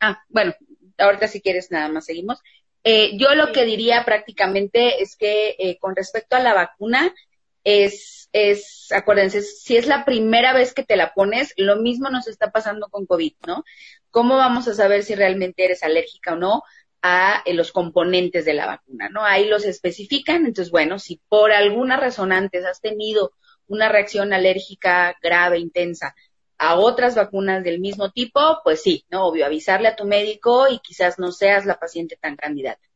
ah, 0.00 0.22
bueno, 0.28 0.54
ahorita 0.98 1.28
si 1.28 1.40
quieres 1.40 1.70
nada 1.70 1.88
más 1.88 2.06
seguimos. 2.06 2.40
Eh, 2.82 3.16
yo 3.16 3.34
lo 3.34 3.52
que 3.52 3.64
diría 3.64 4.04
prácticamente 4.04 5.02
es 5.02 5.16
que 5.16 5.56
eh, 5.58 5.78
con 5.78 5.96
respecto 5.96 6.36
a 6.36 6.40
la 6.40 6.52
vacuna, 6.52 7.14
es, 7.64 8.28
es, 8.32 8.92
acuérdense, 8.92 9.42
si 9.42 9.76
es 9.76 9.86
la 9.86 10.04
primera 10.04 10.52
vez 10.52 10.74
que 10.74 10.84
te 10.84 10.96
la 10.96 11.14
pones, 11.14 11.54
lo 11.56 11.76
mismo 11.76 12.10
nos 12.10 12.28
está 12.28 12.52
pasando 12.52 12.88
con 12.88 13.06
COVID, 13.06 13.34
¿no? 13.46 13.64
¿Cómo 14.10 14.36
vamos 14.36 14.68
a 14.68 14.74
saber 14.74 15.02
si 15.02 15.14
realmente 15.14 15.64
eres 15.64 15.82
alérgica 15.82 16.34
o 16.34 16.36
no 16.36 16.62
a 17.02 17.42
los 17.46 17.72
componentes 17.72 18.44
de 18.44 18.54
la 18.54 18.66
vacuna, 18.66 19.08
¿no? 19.08 19.24
Ahí 19.24 19.46
los 19.46 19.64
especifican, 19.64 20.46
entonces, 20.46 20.70
bueno, 20.70 20.98
si 20.98 21.20
por 21.28 21.52
alguna 21.52 21.98
razón 21.98 22.32
antes 22.32 22.64
has 22.64 22.80
tenido 22.80 23.32
una 23.66 23.88
reacción 23.88 24.32
alérgica 24.32 25.16
grave, 25.22 25.58
intensa, 25.58 26.14
a 26.56 26.76
otras 26.76 27.14
vacunas 27.14 27.64
del 27.64 27.80
mismo 27.80 28.10
tipo, 28.10 28.60
pues 28.62 28.82
sí, 28.82 29.04
¿no? 29.10 29.26
Obvio, 29.26 29.46
avisarle 29.46 29.88
a 29.88 29.96
tu 29.96 30.04
médico 30.04 30.68
y 30.68 30.78
quizás 30.78 31.18
no 31.18 31.32
seas 31.32 31.66
la 31.66 31.78
paciente 31.78 32.16
tan 32.20 32.36
candidata. 32.36 32.88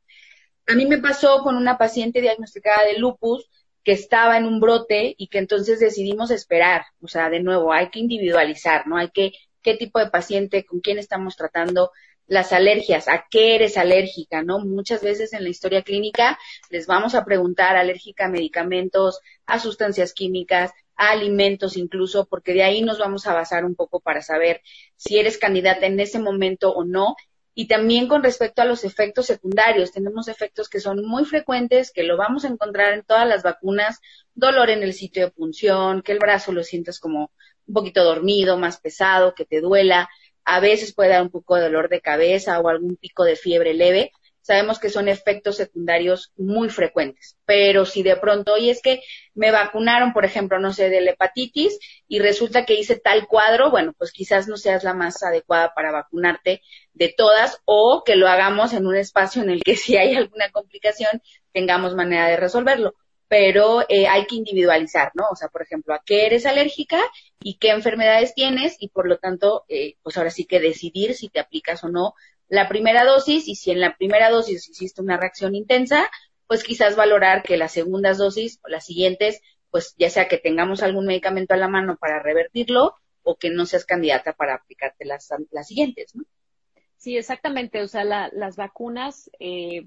A 0.66 0.74
mí 0.74 0.86
me 0.86 0.98
pasó 0.98 1.42
con 1.42 1.56
una 1.56 1.78
paciente 1.78 2.20
diagnosticada 2.20 2.84
de 2.84 2.98
lupus 2.98 3.48
que 3.88 3.94
estaba 3.94 4.36
en 4.36 4.44
un 4.44 4.60
brote 4.60 5.14
y 5.16 5.28
que 5.28 5.38
entonces 5.38 5.80
decidimos 5.80 6.30
esperar. 6.30 6.84
O 7.00 7.08
sea, 7.08 7.30
de 7.30 7.40
nuevo, 7.40 7.72
hay 7.72 7.88
que 7.88 8.00
individualizar, 8.00 8.86
¿no? 8.86 8.98
Hay 8.98 9.08
que, 9.08 9.32
qué 9.62 9.76
tipo 9.78 9.98
de 9.98 10.10
paciente, 10.10 10.66
con 10.66 10.80
quién 10.80 10.98
estamos 10.98 11.36
tratando, 11.36 11.90
las 12.26 12.52
alergias, 12.52 13.08
a 13.08 13.24
qué 13.30 13.54
eres 13.54 13.78
alérgica, 13.78 14.42
¿no? 14.42 14.58
Muchas 14.58 15.02
veces 15.02 15.32
en 15.32 15.42
la 15.42 15.48
historia 15.48 15.84
clínica 15.84 16.38
les 16.68 16.86
vamos 16.86 17.14
a 17.14 17.24
preguntar 17.24 17.78
alérgica 17.78 18.26
a 18.26 18.28
medicamentos, 18.28 19.20
a 19.46 19.58
sustancias 19.58 20.12
químicas, 20.12 20.70
a 20.94 21.12
alimentos 21.12 21.78
incluso, 21.78 22.26
porque 22.26 22.52
de 22.52 22.64
ahí 22.64 22.82
nos 22.82 22.98
vamos 22.98 23.26
a 23.26 23.32
basar 23.32 23.64
un 23.64 23.74
poco 23.74 24.00
para 24.00 24.20
saber 24.20 24.60
si 24.96 25.18
eres 25.18 25.38
candidata 25.38 25.86
en 25.86 25.98
ese 25.98 26.18
momento 26.18 26.74
o 26.74 26.84
no. 26.84 27.16
Y 27.60 27.66
también 27.66 28.06
con 28.06 28.22
respecto 28.22 28.62
a 28.62 28.64
los 28.64 28.84
efectos 28.84 29.26
secundarios, 29.26 29.90
tenemos 29.90 30.28
efectos 30.28 30.68
que 30.68 30.78
son 30.78 31.04
muy 31.04 31.24
frecuentes, 31.24 31.90
que 31.90 32.04
lo 32.04 32.16
vamos 32.16 32.44
a 32.44 32.48
encontrar 32.48 32.92
en 32.92 33.02
todas 33.02 33.26
las 33.26 33.42
vacunas, 33.42 33.98
dolor 34.32 34.70
en 34.70 34.84
el 34.84 34.92
sitio 34.92 35.24
de 35.24 35.32
punción, 35.32 36.02
que 36.02 36.12
el 36.12 36.20
brazo 36.20 36.52
lo 36.52 36.62
sientas 36.62 37.00
como 37.00 37.32
un 37.66 37.74
poquito 37.74 38.04
dormido, 38.04 38.58
más 38.58 38.78
pesado, 38.78 39.34
que 39.34 39.44
te 39.44 39.60
duela, 39.60 40.08
a 40.44 40.60
veces 40.60 40.94
puede 40.94 41.10
dar 41.10 41.22
un 41.22 41.30
poco 41.30 41.56
de 41.56 41.62
dolor 41.62 41.88
de 41.88 42.00
cabeza 42.00 42.60
o 42.60 42.68
algún 42.68 42.94
pico 42.94 43.24
de 43.24 43.34
fiebre 43.34 43.74
leve, 43.74 44.12
sabemos 44.48 44.78
que 44.78 44.88
son 44.88 45.08
efectos 45.08 45.58
secundarios 45.58 46.32
muy 46.38 46.70
frecuentes. 46.70 47.36
Pero 47.44 47.84
si 47.84 48.02
de 48.02 48.16
pronto, 48.16 48.54
oye, 48.54 48.70
es 48.70 48.80
que 48.80 49.02
me 49.34 49.50
vacunaron, 49.50 50.14
por 50.14 50.24
ejemplo, 50.24 50.58
no 50.58 50.72
sé, 50.72 50.88
de 50.88 51.02
la 51.02 51.10
hepatitis 51.10 51.78
y 52.08 52.18
resulta 52.18 52.64
que 52.64 52.72
hice 52.72 52.98
tal 52.98 53.26
cuadro, 53.26 53.70
bueno, 53.70 53.92
pues 53.98 54.10
quizás 54.10 54.48
no 54.48 54.56
seas 54.56 54.84
la 54.84 54.94
más 54.94 55.22
adecuada 55.22 55.74
para 55.74 55.92
vacunarte 55.92 56.62
de 56.94 57.14
todas 57.14 57.60
o 57.66 58.04
que 58.06 58.16
lo 58.16 58.26
hagamos 58.26 58.72
en 58.72 58.86
un 58.86 58.96
espacio 58.96 59.42
en 59.42 59.50
el 59.50 59.62
que 59.62 59.76
si 59.76 59.98
hay 59.98 60.14
alguna 60.16 60.50
complicación 60.50 61.20
tengamos 61.52 61.94
manera 61.94 62.26
de 62.28 62.38
resolverlo. 62.38 62.94
Pero 63.28 63.82
eh, 63.90 64.08
hay 64.08 64.24
que 64.24 64.36
individualizar, 64.36 65.10
¿no? 65.12 65.24
O 65.30 65.36
sea, 65.36 65.48
por 65.48 65.60
ejemplo, 65.60 65.92
a 65.92 66.02
qué 66.06 66.24
eres 66.24 66.46
alérgica 66.46 66.98
y 67.42 67.58
qué 67.58 67.68
enfermedades 67.68 68.32
tienes 68.34 68.76
y 68.80 68.88
por 68.88 69.06
lo 69.06 69.18
tanto, 69.18 69.66
eh, 69.68 69.96
pues 70.02 70.16
ahora 70.16 70.30
sí 70.30 70.46
que 70.46 70.58
decidir 70.58 71.12
si 71.12 71.28
te 71.28 71.38
aplicas 71.38 71.84
o 71.84 71.90
no 71.90 72.14
la 72.48 72.68
primera 72.68 73.04
dosis 73.04 73.46
y 73.48 73.54
si 73.54 73.70
en 73.70 73.80
la 73.80 73.96
primera 73.96 74.30
dosis 74.30 74.68
hiciste 74.68 75.02
una 75.02 75.16
reacción 75.16 75.54
intensa, 75.54 76.10
pues 76.46 76.64
quizás 76.64 76.96
valorar 76.96 77.42
que 77.42 77.56
las 77.56 77.72
segundas 77.72 78.18
dosis 78.18 78.58
o 78.64 78.68
las 78.68 78.86
siguientes, 78.86 79.40
pues 79.70 79.94
ya 79.98 80.10
sea 80.10 80.28
que 80.28 80.38
tengamos 80.38 80.82
algún 80.82 81.06
medicamento 81.06 81.54
a 81.54 81.58
la 81.58 81.68
mano 81.68 81.96
para 81.96 82.22
revertirlo 82.22 82.94
o 83.22 83.36
que 83.36 83.50
no 83.50 83.66
seas 83.66 83.84
candidata 83.84 84.32
para 84.32 84.54
aplicarte 84.54 85.04
las, 85.04 85.28
las 85.50 85.68
siguientes, 85.68 86.14
¿no? 86.14 86.24
Sí, 86.96 87.16
exactamente. 87.16 87.82
O 87.82 87.88
sea, 87.88 88.04
las 88.04 88.56
vacunas 88.56 89.30
eh, 89.38 89.86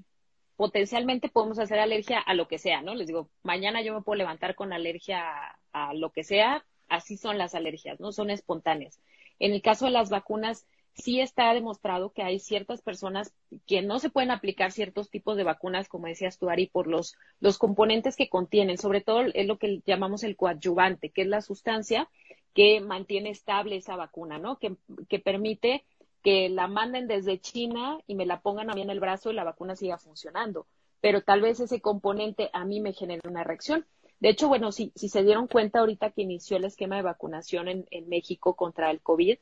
potencialmente 0.56 1.28
podemos 1.28 1.58
hacer 1.58 1.78
alergia 1.78 2.20
a 2.20 2.34
lo 2.34 2.48
que 2.48 2.58
sea, 2.58 2.80
¿no? 2.80 2.94
Les 2.94 3.06
digo, 3.06 3.28
mañana 3.42 3.82
yo 3.82 3.94
me 3.94 4.02
puedo 4.02 4.16
levantar 4.16 4.54
con 4.54 4.72
alergia 4.72 5.24
a 5.72 5.94
lo 5.94 6.10
que 6.10 6.24
sea. 6.24 6.64
Así 6.88 7.16
son 7.16 7.36
las 7.36 7.54
alergias, 7.54 8.00
¿no? 8.00 8.12
Son 8.12 8.30
espontáneas. 8.30 9.00
En 9.38 9.52
el 9.52 9.60
caso 9.60 9.86
de 9.86 9.90
las 9.90 10.08
vacunas, 10.08 10.66
sí 10.94 11.20
está 11.20 11.52
demostrado 11.54 12.12
que 12.12 12.22
hay 12.22 12.38
ciertas 12.38 12.82
personas 12.82 13.32
que 13.66 13.82
no 13.82 13.98
se 13.98 14.10
pueden 14.10 14.30
aplicar 14.30 14.72
ciertos 14.72 15.10
tipos 15.10 15.36
de 15.36 15.44
vacunas, 15.44 15.88
como 15.88 16.06
decías 16.06 16.38
tú, 16.38 16.50
Ari, 16.50 16.66
por 16.66 16.86
los, 16.86 17.16
los 17.40 17.58
componentes 17.58 18.16
que 18.16 18.28
contienen. 18.28 18.78
Sobre 18.78 19.00
todo 19.00 19.22
es 19.32 19.46
lo 19.46 19.58
que 19.58 19.82
llamamos 19.86 20.22
el 20.22 20.36
coadyuvante, 20.36 21.10
que 21.10 21.22
es 21.22 21.28
la 21.28 21.40
sustancia 21.40 22.08
que 22.54 22.80
mantiene 22.80 23.30
estable 23.30 23.76
esa 23.76 23.96
vacuna, 23.96 24.38
¿no? 24.38 24.58
Que, 24.58 24.76
que 25.08 25.18
permite 25.18 25.84
que 26.22 26.48
la 26.48 26.68
manden 26.68 27.08
desde 27.08 27.40
China 27.40 27.98
y 28.06 28.14
me 28.14 28.26
la 28.26 28.40
pongan 28.40 28.70
a 28.70 28.74
mí 28.74 28.82
en 28.82 28.90
el 28.90 29.00
brazo 29.00 29.30
y 29.30 29.34
la 29.34 29.44
vacuna 29.44 29.74
siga 29.74 29.98
funcionando. 29.98 30.66
Pero 31.00 31.22
tal 31.22 31.40
vez 31.40 31.58
ese 31.60 31.80
componente 31.80 32.50
a 32.52 32.64
mí 32.64 32.80
me 32.80 32.92
genere 32.92 33.28
una 33.28 33.42
reacción. 33.42 33.86
De 34.20 34.28
hecho, 34.28 34.46
bueno, 34.46 34.70
si, 34.70 34.92
si 34.94 35.08
se 35.08 35.24
dieron 35.24 35.48
cuenta 35.48 35.80
ahorita 35.80 36.10
que 36.10 36.22
inició 36.22 36.56
el 36.56 36.64
esquema 36.64 36.94
de 36.94 37.02
vacunación 37.02 37.66
en, 37.66 37.86
en 37.90 38.08
México 38.08 38.54
contra 38.54 38.90
el 38.92 39.00
COVID, 39.00 39.36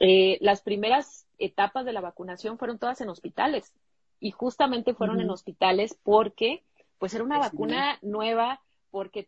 eh, 0.00 0.38
las 0.40 0.62
primeras 0.62 1.26
etapas 1.38 1.84
de 1.84 1.92
la 1.92 2.00
vacunación 2.00 2.58
fueron 2.58 2.78
todas 2.78 3.00
en 3.00 3.08
hospitales 3.08 3.72
y 4.20 4.30
justamente 4.30 4.94
fueron 4.94 5.20
en 5.20 5.30
hospitales 5.30 5.98
porque 6.02 6.62
pues 6.98 7.14
era 7.14 7.24
una 7.24 7.38
vacuna 7.38 7.98
nueva, 8.02 8.60
porque 8.90 9.26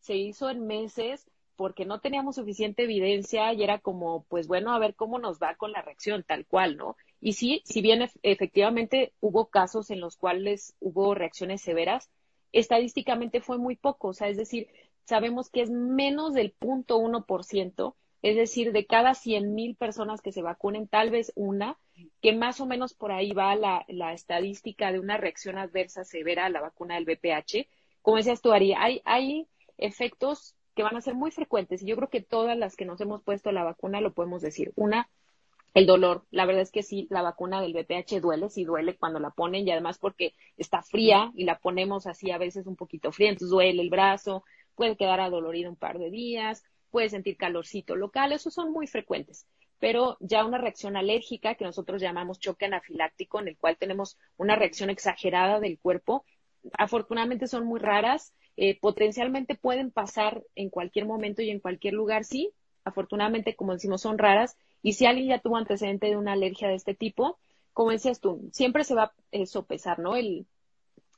se 0.00 0.16
hizo 0.16 0.50
en 0.50 0.66
meses, 0.66 1.26
porque 1.56 1.84
no 1.84 2.00
teníamos 2.00 2.36
suficiente 2.36 2.84
evidencia 2.84 3.52
y 3.52 3.62
era 3.62 3.78
como, 3.78 4.24
pues 4.24 4.46
bueno, 4.46 4.72
a 4.72 4.78
ver 4.78 4.94
cómo 4.94 5.18
nos 5.18 5.38
va 5.38 5.54
con 5.56 5.72
la 5.72 5.82
reacción, 5.82 6.22
tal 6.22 6.46
cual, 6.46 6.76
¿no? 6.76 6.96
Y 7.20 7.32
sí, 7.34 7.62
si 7.64 7.82
bien 7.82 8.08
efectivamente 8.22 9.12
hubo 9.20 9.46
casos 9.46 9.90
en 9.90 10.00
los 10.00 10.16
cuales 10.16 10.74
hubo 10.80 11.14
reacciones 11.14 11.62
severas, 11.62 12.10
estadísticamente 12.52 13.40
fue 13.40 13.58
muy 13.58 13.76
poco, 13.76 14.08
o 14.08 14.12
sea, 14.12 14.28
es 14.28 14.36
decir, 14.36 14.68
sabemos 15.04 15.50
que 15.50 15.62
es 15.62 15.70
menos 15.70 16.34
del 16.34 16.52
punto 16.52 16.98
uno 16.98 17.24
por 17.24 17.44
ciento, 17.44 17.96
es 18.22 18.36
decir, 18.36 18.72
de 18.72 18.86
cada 18.86 19.14
cien 19.14 19.54
mil 19.54 19.74
personas 19.74 20.22
que 20.22 20.32
se 20.32 20.42
vacunen, 20.42 20.86
tal 20.86 21.10
vez 21.10 21.32
una, 21.34 21.76
que 22.20 22.32
más 22.32 22.60
o 22.60 22.66
menos 22.66 22.94
por 22.94 23.10
ahí 23.10 23.32
va 23.32 23.56
la, 23.56 23.84
estadística 24.12 24.92
de 24.92 25.00
una 25.00 25.16
reacción 25.16 25.58
adversa 25.58 26.04
severa 26.04 26.46
a 26.46 26.50
la 26.50 26.60
vacuna 26.60 26.94
del 26.94 27.04
VPH. 27.04 27.66
Como 28.00 28.16
decías 28.16 28.40
tú, 28.40 28.52
Ari, 28.52 28.74
hay, 28.74 29.02
hay 29.04 29.48
efectos 29.76 30.54
que 30.74 30.84
van 30.84 30.96
a 30.96 31.00
ser 31.00 31.14
muy 31.14 31.32
frecuentes 31.32 31.82
y 31.82 31.86
yo 31.86 31.96
creo 31.96 32.08
que 32.08 32.22
todas 32.22 32.56
las 32.56 32.76
que 32.76 32.84
nos 32.84 33.00
hemos 33.00 33.22
puesto 33.22 33.50
la 33.50 33.64
vacuna 33.64 34.00
lo 34.00 34.14
podemos 34.14 34.40
decir. 34.40 34.72
Una, 34.76 35.10
el 35.74 35.86
dolor. 35.86 36.24
La 36.30 36.46
verdad 36.46 36.62
es 36.62 36.70
que 36.70 36.82
sí, 36.82 37.08
la 37.10 37.22
vacuna 37.22 37.60
del 37.60 37.74
VPH 37.74 38.20
duele, 38.20 38.48
sí 38.50 38.64
duele 38.64 38.96
cuando 38.96 39.18
la 39.18 39.30
ponen 39.30 39.66
y 39.66 39.70
además 39.72 39.98
porque 39.98 40.34
está 40.56 40.82
fría 40.82 41.32
y 41.34 41.44
la 41.44 41.58
ponemos 41.58 42.06
así 42.06 42.30
a 42.30 42.38
veces 42.38 42.66
un 42.66 42.76
poquito 42.76 43.10
fría, 43.10 43.30
entonces 43.30 43.50
duele 43.50 43.82
el 43.82 43.90
brazo, 43.90 44.44
puede 44.74 44.96
quedar 44.96 45.20
adolorido 45.20 45.70
un 45.70 45.76
par 45.76 45.98
de 45.98 46.10
días, 46.10 46.62
puede 46.92 47.08
sentir 47.08 47.36
calorcito 47.36 47.96
local, 47.96 48.32
esos 48.32 48.54
son 48.54 48.70
muy 48.70 48.86
frecuentes. 48.86 49.46
Pero 49.80 50.16
ya 50.20 50.44
una 50.44 50.58
reacción 50.58 50.96
alérgica 50.96 51.56
que 51.56 51.64
nosotros 51.64 52.00
llamamos 52.00 52.38
choque 52.38 52.66
anafiláctico, 52.66 53.40
en 53.40 53.48
el 53.48 53.56
cual 53.56 53.76
tenemos 53.76 54.16
una 54.36 54.54
reacción 54.54 54.90
exagerada 54.90 55.58
del 55.58 55.80
cuerpo, 55.80 56.24
afortunadamente 56.78 57.48
son 57.48 57.66
muy 57.66 57.80
raras, 57.80 58.32
eh, 58.56 58.78
potencialmente 58.78 59.56
pueden 59.56 59.90
pasar 59.90 60.44
en 60.54 60.70
cualquier 60.70 61.06
momento 61.06 61.42
y 61.42 61.50
en 61.50 61.58
cualquier 61.58 61.94
lugar, 61.94 62.24
sí, 62.24 62.52
afortunadamente, 62.84 63.56
como 63.56 63.72
decimos, 63.72 64.02
son 64.02 64.18
raras. 64.18 64.56
Y 64.82 64.92
si 64.92 65.06
alguien 65.06 65.28
ya 65.28 65.40
tuvo 65.40 65.56
antecedente 65.56 66.06
de 66.06 66.16
una 66.16 66.32
alergia 66.32 66.68
de 66.68 66.74
este 66.74 66.94
tipo, 66.94 67.38
como 67.72 67.90
decías 67.90 68.20
tú, 68.20 68.48
siempre 68.52 68.84
se 68.84 68.94
va 68.94 69.04
a 69.04 69.12
eh, 69.32 69.46
sopesar, 69.46 69.98
¿no? 69.98 70.14
El, 70.14 70.46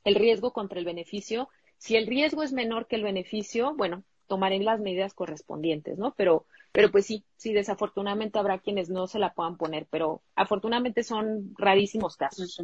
el 0.05 0.15
riesgo 0.15 0.53
contra 0.53 0.79
el 0.79 0.85
beneficio. 0.85 1.49
Si 1.77 1.95
el 1.97 2.07
riesgo 2.07 2.43
es 2.43 2.53
menor 2.53 2.87
que 2.87 2.95
el 2.95 3.03
beneficio, 3.03 3.75
bueno, 3.75 4.03
tomaré 4.27 4.59
las 4.59 4.79
medidas 4.79 5.13
correspondientes, 5.13 5.97
¿no? 5.97 6.13
Pero, 6.15 6.45
pero 6.71 6.91
pues 6.91 7.05
sí, 7.05 7.23
sí, 7.37 7.53
desafortunadamente 7.53 8.39
habrá 8.39 8.59
quienes 8.59 8.89
no 8.89 9.07
se 9.07 9.19
la 9.19 9.33
puedan 9.33 9.57
poner, 9.57 9.87
pero 9.89 10.21
afortunadamente 10.35 11.03
son 11.03 11.53
rarísimos 11.57 12.17
casos. 12.17 12.61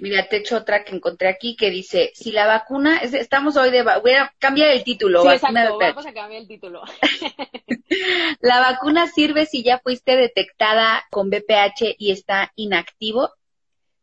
Mira, 0.00 0.28
te 0.28 0.36
echo 0.36 0.56
otra 0.56 0.84
que 0.84 0.94
encontré 0.94 1.28
aquí 1.28 1.56
que 1.56 1.70
dice, 1.70 2.12
si 2.14 2.30
la 2.30 2.46
vacuna, 2.46 2.98
estamos 2.98 3.56
hoy 3.56 3.70
de, 3.70 3.82
voy 3.82 4.12
a 4.12 4.32
cambiar 4.38 4.70
el 4.70 4.84
título. 4.84 5.22
Sí, 5.22 5.28
exacto, 5.28 5.78
vamos 5.78 6.06
a 6.06 6.12
cambiar 6.12 6.42
el 6.42 6.48
título. 6.48 6.82
¿La 8.40 8.60
vacuna 8.60 9.06
sirve 9.08 9.46
si 9.46 9.62
ya 9.62 9.78
fuiste 9.78 10.16
detectada 10.16 11.04
con 11.10 11.30
BPH 11.30 11.96
y 11.98 12.12
está 12.12 12.52
inactivo? 12.54 13.30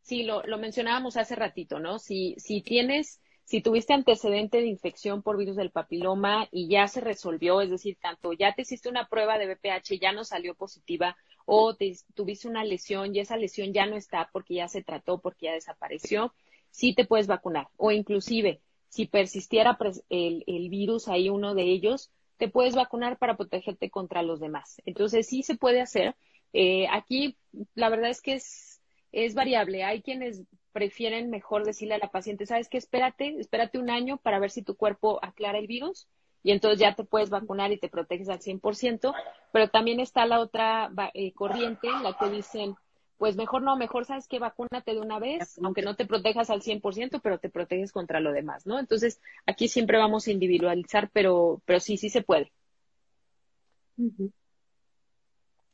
Sí, 0.01 0.23
lo, 0.23 0.43
lo 0.43 0.57
mencionábamos 0.57 1.17
hace 1.17 1.35
ratito, 1.35 1.79
¿no? 1.79 1.97
Si, 1.97 2.35
si 2.37 2.61
tienes, 2.61 3.21
si 3.45 3.61
tuviste 3.61 3.93
antecedente 3.93 4.57
de 4.57 4.67
infección 4.67 5.21
por 5.21 5.37
virus 5.37 5.55
del 5.55 5.69
papiloma 5.69 6.47
y 6.51 6.67
ya 6.67 6.87
se 6.87 6.99
resolvió, 6.99 7.61
es 7.61 7.69
decir, 7.69 7.97
tanto 8.01 8.33
ya 8.33 8.53
te 8.53 8.63
hiciste 8.63 8.89
una 8.89 9.07
prueba 9.07 9.37
de 9.37 9.47
BPH, 9.47 9.99
ya 10.01 10.11
no 10.11 10.23
salió 10.23 10.55
positiva, 10.55 11.15
o 11.45 11.75
tuviste 12.15 12.47
una 12.47 12.63
lesión 12.63 13.15
y 13.15 13.19
esa 13.19 13.37
lesión 13.37 13.71
ya 13.71 13.85
no 13.85 13.95
está 13.95 14.29
porque 14.33 14.55
ya 14.55 14.67
se 14.67 14.83
trató, 14.83 15.19
porque 15.19 15.45
ya 15.45 15.53
desapareció, 15.53 16.33
sí 16.71 16.95
te 16.95 17.05
puedes 17.05 17.27
vacunar. 17.27 17.69
O 17.77 17.91
inclusive, 17.91 18.61
si 18.89 19.05
persistiera 19.05 19.77
el, 20.09 20.43
el 20.47 20.69
virus 20.69 21.07
ahí, 21.07 21.29
uno 21.29 21.53
de 21.53 21.63
ellos, 21.63 22.11
te 22.37 22.49
puedes 22.49 22.75
vacunar 22.75 23.19
para 23.19 23.37
protegerte 23.37 23.91
contra 23.91 24.23
los 24.23 24.39
demás. 24.39 24.81
Entonces, 24.85 25.27
sí 25.27 25.43
se 25.43 25.55
puede 25.55 25.81
hacer. 25.81 26.15
Eh, 26.51 26.87
aquí, 26.91 27.37
la 27.75 27.89
verdad 27.89 28.09
es 28.09 28.21
que 28.21 28.33
es, 28.33 28.81
es 29.11 29.35
variable. 29.35 29.83
Hay 29.83 30.01
quienes 30.01 30.41
prefieren 30.75 31.29
mejor 31.29 31.63
decirle 31.63 31.95
a 31.95 31.99
la 31.99 32.11
paciente, 32.11 32.45
sabes 32.45 32.67
qué, 32.67 32.77
espérate, 32.77 33.39
espérate 33.39 33.77
un 33.77 33.89
año 33.89 34.17
para 34.17 34.39
ver 34.39 34.51
si 34.51 34.61
tu 34.61 34.75
cuerpo 34.75 35.19
aclara 35.23 35.57
el 35.57 35.67
virus 35.67 36.09
y 36.43 36.51
entonces 36.51 36.81
ya 36.81 36.93
te 36.93 37.05
puedes 37.05 37.29
vacunar 37.29 37.71
y 37.71 37.77
te 37.77 37.87
proteges 37.87 38.27
al 38.27 38.41
100%, 38.41 39.13
pero 39.53 39.69
también 39.69 40.01
está 40.01 40.25
la 40.25 40.41
otra 40.41 40.91
eh, 41.13 41.31
corriente 41.31 41.87
en 41.87 42.03
la 42.03 42.17
que 42.17 42.29
dicen, 42.29 42.75
pues 43.17 43.37
mejor 43.37 43.61
no, 43.61 43.77
mejor 43.77 44.03
sabes 44.03 44.27
que 44.27 44.37
vacúnate 44.37 44.93
de 44.93 44.99
una 44.99 45.17
vez, 45.17 45.57
aunque 45.63 45.81
no 45.81 45.95
te 45.95 46.05
protejas 46.05 46.49
al 46.49 46.61
100%, 46.61 47.21
pero 47.23 47.39
te 47.39 47.49
proteges 47.49 47.93
contra 47.93 48.19
lo 48.19 48.33
demás, 48.33 48.67
¿no? 48.67 48.77
Entonces, 48.77 49.21
aquí 49.45 49.69
siempre 49.69 49.97
vamos 49.97 50.27
a 50.27 50.33
individualizar, 50.33 51.09
pero, 51.13 51.61
pero 51.63 51.79
sí, 51.79 51.95
sí 51.95 52.09
se 52.09 52.21
puede. 52.21 52.51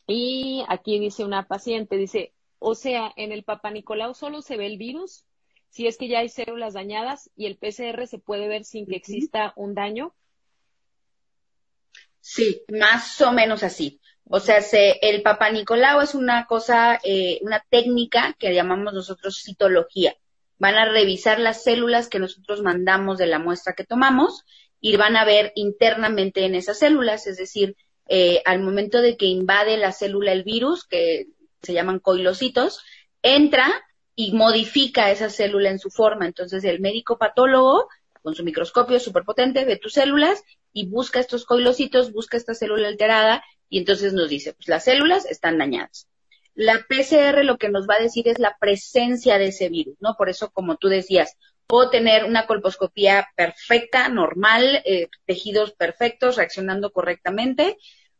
Y 0.05 0.63
aquí 0.67 0.99
dice 0.99 1.25
una 1.25 1.47
paciente, 1.47 1.97
dice, 1.97 2.33
o 2.63 2.75
sea, 2.75 3.11
en 3.15 3.31
el 3.31 3.43
Papa 3.43 3.71
Nicolau 3.71 4.13
solo 4.13 4.43
se 4.43 4.55
ve 4.55 4.67
el 4.67 4.77
virus, 4.77 5.25
si 5.69 5.87
es 5.87 5.97
que 5.97 6.07
ya 6.07 6.19
hay 6.19 6.29
células 6.29 6.75
dañadas 6.75 7.31
y 7.35 7.47
el 7.47 7.57
PCR 7.57 8.05
se 8.05 8.19
puede 8.19 8.47
ver 8.47 8.65
sin 8.65 8.85
que 8.85 8.95
exista 8.95 9.51
un 9.55 9.73
daño. 9.73 10.13
Sí, 12.19 12.61
más 12.71 13.19
o 13.21 13.31
menos 13.31 13.63
así. 13.63 13.99
O 14.25 14.39
sea, 14.39 14.61
se, 14.61 14.99
el 15.01 15.23
Papa 15.23 15.49
Nicolau 15.49 16.01
es 16.01 16.13
una 16.13 16.45
cosa, 16.45 16.99
eh, 17.03 17.39
una 17.41 17.65
técnica 17.67 18.35
que 18.37 18.53
llamamos 18.53 18.93
nosotros 18.93 19.41
citología. 19.43 20.15
Van 20.59 20.75
a 20.75 20.85
revisar 20.85 21.39
las 21.39 21.63
células 21.63 22.09
que 22.09 22.19
nosotros 22.19 22.61
mandamos 22.61 23.17
de 23.17 23.25
la 23.25 23.39
muestra 23.39 23.73
que 23.73 23.85
tomamos 23.85 24.45
y 24.79 24.97
van 24.97 25.15
a 25.15 25.25
ver 25.25 25.51
internamente 25.55 26.45
en 26.45 26.53
esas 26.53 26.77
células, 26.77 27.25
es 27.25 27.37
decir, 27.37 27.75
eh, 28.07 28.43
al 28.45 28.61
momento 28.61 29.01
de 29.01 29.17
que 29.17 29.25
invade 29.25 29.77
la 29.77 29.91
célula 29.93 30.31
el 30.31 30.43
virus, 30.43 30.85
que 30.85 31.25
se 31.61 31.73
llaman 31.73 31.99
coilocitos, 31.99 32.83
entra 33.21 33.69
y 34.15 34.33
modifica 34.33 35.11
esa 35.11 35.29
célula 35.29 35.69
en 35.69 35.79
su 35.79 35.89
forma. 35.89 36.25
Entonces, 36.25 36.63
el 36.63 36.79
médico 36.79 37.17
patólogo, 37.17 37.87
con 38.21 38.35
su 38.35 38.43
microscopio 38.43 38.99
superpotente, 38.99 39.65
ve 39.65 39.77
tus 39.77 39.93
células 39.93 40.43
y 40.73 40.87
busca 40.87 41.19
estos 41.19 41.45
coilocitos, 41.45 42.11
busca 42.11 42.37
esta 42.37 42.53
célula 42.53 42.87
alterada 42.87 43.43
y 43.69 43.79
entonces 43.79 44.13
nos 44.13 44.29
dice, 44.29 44.53
pues 44.53 44.67
las 44.67 44.83
células 44.83 45.25
están 45.25 45.57
dañadas. 45.57 46.07
La 46.53 46.85
PCR 46.87 47.45
lo 47.45 47.57
que 47.57 47.69
nos 47.69 47.87
va 47.87 47.95
a 47.95 48.01
decir 48.01 48.27
es 48.27 48.37
la 48.37 48.57
presencia 48.59 49.37
de 49.37 49.47
ese 49.47 49.69
virus, 49.69 49.95
¿no? 50.01 50.15
Por 50.17 50.29
eso, 50.29 50.51
como 50.51 50.75
tú 50.75 50.89
decías, 50.89 51.37
puedo 51.65 51.89
tener 51.89 52.25
una 52.25 52.47
colposcopía 52.47 53.29
perfecta, 53.35 54.09
normal, 54.09 54.81
eh, 54.85 55.07
tejidos 55.25 55.71
perfectos, 55.71 56.35
reaccionando 56.35 56.91
correctamente. 56.91 57.77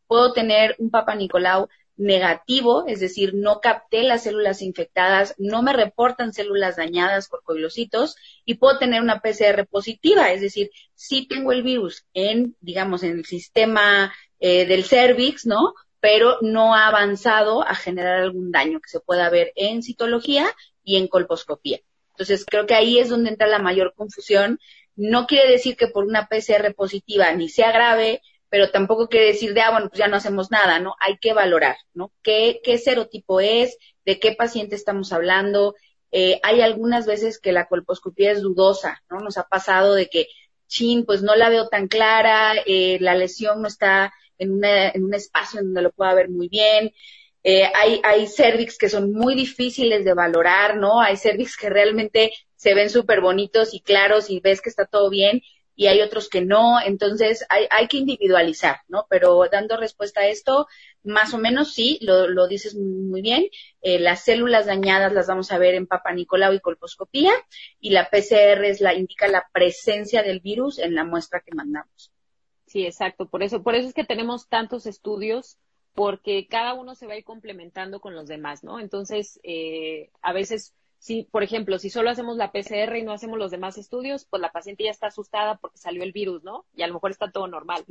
Puedo 0.08 0.32
tener 0.32 0.76
un 0.80 0.90
Papa 0.90 1.16
Nicolau 1.16 1.68
negativo, 2.02 2.86
es 2.88 3.00
decir, 3.00 3.36
no 3.36 3.60
capté 3.62 4.02
las 4.02 4.24
células 4.24 4.64
infectadas, 4.64 5.36
no 5.38 5.62
me 5.62 5.72
reportan 5.72 6.34
células 6.34 6.78
dañadas 6.78 7.30
por 7.30 7.44
coilocitos 7.44 8.16
y 8.44 8.56
puedo 8.56 8.80
tener 8.80 9.02
una 9.02 9.22
PCR 9.22 9.68
positiva, 9.68 10.32
es 10.32 10.42
decir, 10.42 10.72
sí 10.96 11.28
tengo 11.28 11.52
el 11.52 11.62
virus 11.62 12.06
en, 12.14 12.56
digamos, 12.60 13.04
en 13.04 13.20
el 13.20 13.26
sistema 13.26 14.12
eh, 14.40 14.66
del 14.66 14.84
cervix, 14.84 15.46
¿no? 15.46 15.76
Pero 16.00 16.40
no 16.42 16.74
ha 16.76 16.88
avanzado 16.88 17.62
a 17.62 17.76
generar 17.76 18.20
algún 18.20 18.52
daño 18.52 18.80
que 18.80 18.90
se 18.90 19.00
pueda 19.00 19.30
ver 19.30 19.54
en 19.56 19.84
citología 19.84 20.48
y 20.84 20.98
en 20.98 21.08
colposcopía. 21.08 21.82
Entonces, 22.14 22.46
creo 22.46 22.66
que 22.66 22.74
ahí 22.74 22.98
es 22.98 23.10
donde 23.10 23.30
entra 23.30 23.46
la 23.46 23.60
mayor 23.60 23.94
confusión. 23.96 24.60
No 24.96 25.28
quiere 25.28 25.52
decir 25.52 25.78
que 25.78 25.88
por 25.88 26.06
una 26.06 26.28
PCR 26.28 26.74
positiva 26.74 27.32
ni 27.34 27.48
sea 27.48 27.72
grave, 27.72 28.22
pero 28.52 28.70
tampoco 28.70 29.08
quiere 29.08 29.28
decir 29.28 29.54
de, 29.54 29.62
ah, 29.62 29.72
bueno, 29.72 29.88
pues 29.88 29.98
ya 29.98 30.10
no 30.10 30.18
hacemos 30.18 30.52
nada, 30.52 30.80
¿no? 30.80 30.96
Hay 31.00 31.18
que 31.20 31.32
valorar, 31.32 31.78
¿no? 31.94 32.12
¿Qué, 32.22 32.60
qué 32.66 32.78
serotipo 32.78 33.40
es? 33.40 33.78
¿De 34.06 34.20
qué 34.20 34.34
paciente 34.34 34.76
estamos 34.76 35.14
hablando? 35.14 35.74
Eh, 36.12 36.38
hay 36.44 36.60
algunas 36.60 37.06
veces 37.06 37.40
que 37.40 37.54
la 37.54 37.68
colposcopía 37.68 38.34
es 38.34 38.42
dudosa, 38.42 39.02
¿no? 39.10 39.20
Nos 39.20 39.38
ha 39.38 39.48
pasado 39.48 39.96
de 39.96 40.10
que, 40.10 40.28
chin, 40.68 41.06
pues 41.06 41.24
no 41.24 41.34
la 41.38 41.48
veo 41.48 41.70
tan 41.70 41.88
clara, 41.88 42.56
eh, 42.66 42.98
la 43.00 43.16
lesión 43.16 43.62
no 43.62 43.70
está 43.70 44.14
en, 44.38 44.52
una, 44.52 44.90
en 44.90 45.06
un 45.06 45.14
espacio 45.14 45.62
donde 45.62 45.82
lo 45.82 45.94
pueda 45.94 46.14
ver 46.14 46.28
muy 46.30 46.50
bien. 46.50 46.92
Eh, 47.44 47.72
hay, 47.74 48.02
hay 48.04 48.28
cervix 48.28 48.78
que 48.78 48.90
son 48.90 49.14
muy 49.14 49.34
difíciles 49.34 50.04
de 50.04 50.14
valorar, 50.14 50.76
¿no? 50.76 51.00
Hay 51.00 51.16
cervix 51.16 51.56
que 51.56 51.70
realmente 51.70 52.34
se 52.58 52.74
ven 52.74 52.90
súper 52.90 53.22
bonitos 53.22 53.74
y 53.74 53.80
claros 53.80 54.30
y 54.30 54.42
ves 54.42 54.62
que 54.62 54.70
está 54.70 54.86
todo 54.86 55.10
bien 55.10 55.42
y 55.82 55.88
hay 55.88 56.02
otros 56.02 56.30
que 56.30 56.42
no, 56.42 56.80
entonces 56.80 57.44
hay, 57.50 57.66
hay 57.72 57.88
que 57.88 57.98
individualizar, 57.98 58.82
¿no? 58.88 59.08
Pero 59.10 59.42
dando 59.52 59.78
respuesta 59.78 60.22
a 60.22 60.28
esto, 60.28 60.68
más 61.02 61.34
o 61.34 61.40
menos 61.40 61.74
sí, 61.74 61.98
lo, 62.04 62.28
lo 62.28 62.48
dices 62.48 62.76
muy 62.76 63.24
bien, 63.24 63.48
eh, 63.82 63.98
las 63.98 64.24
células 64.24 64.68
dañadas 64.68 65.12
las 65.12 65.26
vamos 65.26 65.52
a 65.52 65.58
ver 65.58 65.74
en 65.74 65.88
Papa 65.88 66.14
Nicolau 66.14 66.54
y 66.54 66.60
colposcopía 66.60 67.32
y 67.80 67.90
la 67.90 68.12
PCR 68.12 68.64
es 68.64 68.80
la, 68.80 68.94
indica 68.94 69.28
la 69.28 69.50
presencia 69.52 70.22
del 70.22 70.40
virus 70.40 70.78
en 70.78 70.94
la 70.94 71.04
muestra 71.04 71.42
que 71.42 71.56
mandamos. 71.56 72.12
Sí, 72.68 72.86
exacto, 72.86 73.28
por 73.28 73.42
eso, 73.42 73.64
por 73.64 73.74
eso 73.74 73.88
es 73.88 73.96
que 73.96 74.04
tenemos 74.04 74.50
tantos 74.50 74.86
estudios 74.86 75.58
porque 75.96 76.46
cada 76.48 76.76
uno 76.76 76.94
se 76.94 77.08
va 77.08 77.14
a 77.14 77.18
ir 77.18 77.24
complementando 77.24 78.02
con 78.02 78.14
los 78.14 78.28
demás, 78.28 78.64
¿no? 78.64 78.80
Entonces, 78.80 79.40
eh, 79.42 80.12
a 80.22 80.32
veces, 80.32 80.76
si, 81.02 81.24
por 81.24 81.42
ejemplo, 81.42 81.80
si 81.80 81.90
solo 81.90 82.12
hacemos 82.12 82.38
la 82.38 82.52
PCR 82.52 82.96
y 82.96 83.02
no 83.02 83.12
hacemos 83.12 83.40
los 83.40 83.50
demás 83.50 83.80
estudios, 83.80 84.26
pues 84.26 84.40
la 84.40 84.52
paciente 84.52 84.84
ya 84.84 84.92
está 84.92 85.08
asustada 85.08 85.58
porque 85.58 85.80
salió 85.80 86.04
el 86.04 86.12
virus, 86.12 86.44
¿no? 86.44 86.64
Y 86.76 86.84
a 86.84 86.88
lo 86.88 86.94
mejor 86.94 87.10
está 87.10 87.32
todo 87.32 87.48
normal. 87.48 87.84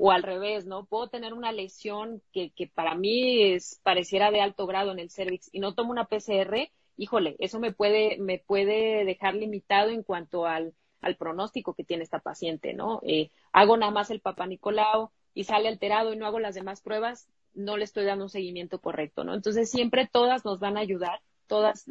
O 0.00 0.10
al 0.10 0.24
revés, 0.24 0.66
¿no? 0.66 0.84
Puedo 0.84 1.08
tener 1.08 1.32
una 1.32 1.52
lesión 1.52 2.20
que, 2.32 2.50
que 2.50 2.66
para 2.66 2.96
mí 2.96 3.52
es, 3.52 3.80
pareciera 3.84 4.32
de 4.32 4.40
alto 4.40 4.66
grado 4.66 4.90
en 4.90 4.98
el 4.98 5.10
cervix 5.10 5.48
y 5.52 5.60
no 5.60 5.74
tomo 5.74 5.92
una 5.92 6.06
PCR, 6.06 6.68
híjole, 6.96 7.36
eso 7.38 7.60
me 7.60 7.72
puede, 7.72 8.18
me 8.18 8.40
puede 8.40 9.04
dejar 9.04 9.36
limitado 9.36 9.90
en 9.90 10.02
cuanto 10.02 10.44
al, 10.44 10.74
al 11.02 11.16
pronóstico 11.16 11.72
que 11.72 11.84
tiene 11.84 12.02
esta 12.02 12.18
paciente, 12.18 12.74
¿no? 12.74 12.98
Eh, 13.04 13.30
hago 13.52 13.76
nada 13.76 13.92
más 13.92 14.10
el 14.10 14.20
papá 14.20 14.44
Nicolau 14.44 15.12
y 15.34 15.44
sale 15.44 15.68
alterado 15.68 16.12
y 16.12 16.16
no 16.16 16.26
hago 16.26 16.40
las 16.40 16.56
demás 16.56 16.80
pruebas, 16.80 17.28
no 17.54 17.76
le 17.76 17.84
estoy 17.84 18.06
dando 18.06 18.24
un 18.24 18.30
seguimiento 18.30 18.80
correcto, 18.80 19.22
¿no? 19.22 19.34
Entonces 19.34 19.70
siempre 19.70 20.08
todas 20.10 20.44
nos 20.44 20.58
van 20.58 20.76
a 20.76 20.80
ayudar, 20.80 21.20
todas, 21.46 21.86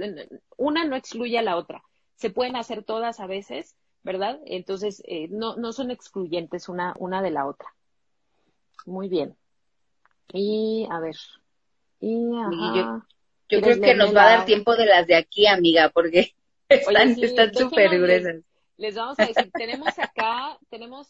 una 0.57 0.85
no 0.85 0.95
excluye 0.95 1.37
a 1.37 1.43
la 1.43 1.57
otra, 1.57 1.83
se 2.15 2.29
pueden 2.29 2.55
hacer 2.55 2.83
todas 2.83 3.19
a 3.19 3.27
veces, 3.27 3.75
¿verdad? 4.03 4.39
Entonces 4.45 5.01
eh, 5.05 5.27
no, 5.29 5.55
no 5.55 5.73
son 5.73 5.91
excluyentes 5.91 6.69
una, 6.69 6.93
una 6.97 7.21
de 7.21 7.31
la 7.31 7.45
otra. 7.45 7.67
Muy 8.85 9.09
bien. 9.09 9.35
Y 10.31 10.87
a 10.89 10.99
ver. 10.99 11.15
Y, 11.99 12.31
yo, 13.49 13.61
creo 13.61 13.79
que 13.79 13.95
nos 13.95 14.15
va 14.15 14.23
a 14.23 14.37
dar 14.37 14.45
tiempo 14.45 14.75
de 14.75 14.85
las 14.85 15.07
de 15.07 15.15
aquí, 15.15 15.47
amiga, 15.47 15.89
porque 15.89 16.35
están 16.69 17.15
súper 17.53 17.99
gruesas. 17.99 18.43
Les 18.77 18.95
vamos 18.95 19.19
a 19.19 19.25
decir, 19.25 19.51
tenemos 19.53 19.97
acá, 19.99 20.57
tenemos 20.69 21.07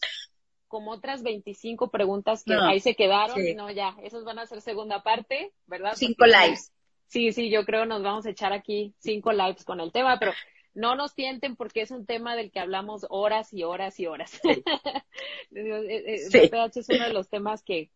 como 0.68 0.92
otras 0.92 1.22
25 1.22 1.90
preguntas 1.90 2.44
que 2.44 2.54
ahí 2.54 2.80
se 2.80 2.94
quedaron. 2.94 3.38
No, 3.56 3.70
ya, 3.70 3.96
esos 4.02 4.24
van 4.24 4.38
a 4.38 4.46
ser 4.46 4.60
segunda 4.60 5.02
parte, 5.02 5.52
¿verdad? 5.66 5.92
Cinco 5.96 6.26
lives. 6.26 6.72
Sí, 7.06 7.32
sí, 7.32 7.50
yo 7.50 7.64
creo 7.64 7.86
nos 7.86 8.02
vamos 8.02 8.26
a 8.26 8.30
echar 8.30 8.52
aquí 8.52 8.94
cinco 8.98 9.32
lives 9.32 9.64
con 9.64 9.80
el 9.80 9.92
tema, 9.92 10.18
pero 10.18 10.32
no 10.74 10.94
nos 10.94 11.14
tienten 11.14 11.56
porque 11.56 11.82
es 11.82 11.90
un 11.90 12.04
tema 12.04 12.36
del 12.36 12.50
que 12.50 12.60
hablamos 12.60 13.06
horas 13.08 13.52
y 13.52 13.64
horas 13.64 13.98
y 13.98 14.06
horas. 14.06 14.40
el 15.50 16.50
pH 16.50 16.80
es 16.80 16.88
uno 16.88 17.04
de 17.04 17.12
los 17.12 17.28
temas 17.28 17.62
que 17.62 17.90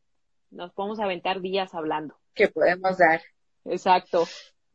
nos 0.50 0.72
podemos 0.72 1.00
aventar 1.00 1.40
días 1.40 1.74
hablando. 1.74 2.16
Que 2.34 2.48
podemos 2.48 2.98
dar. 2.98 3.22
Exacto. 3.64 4.26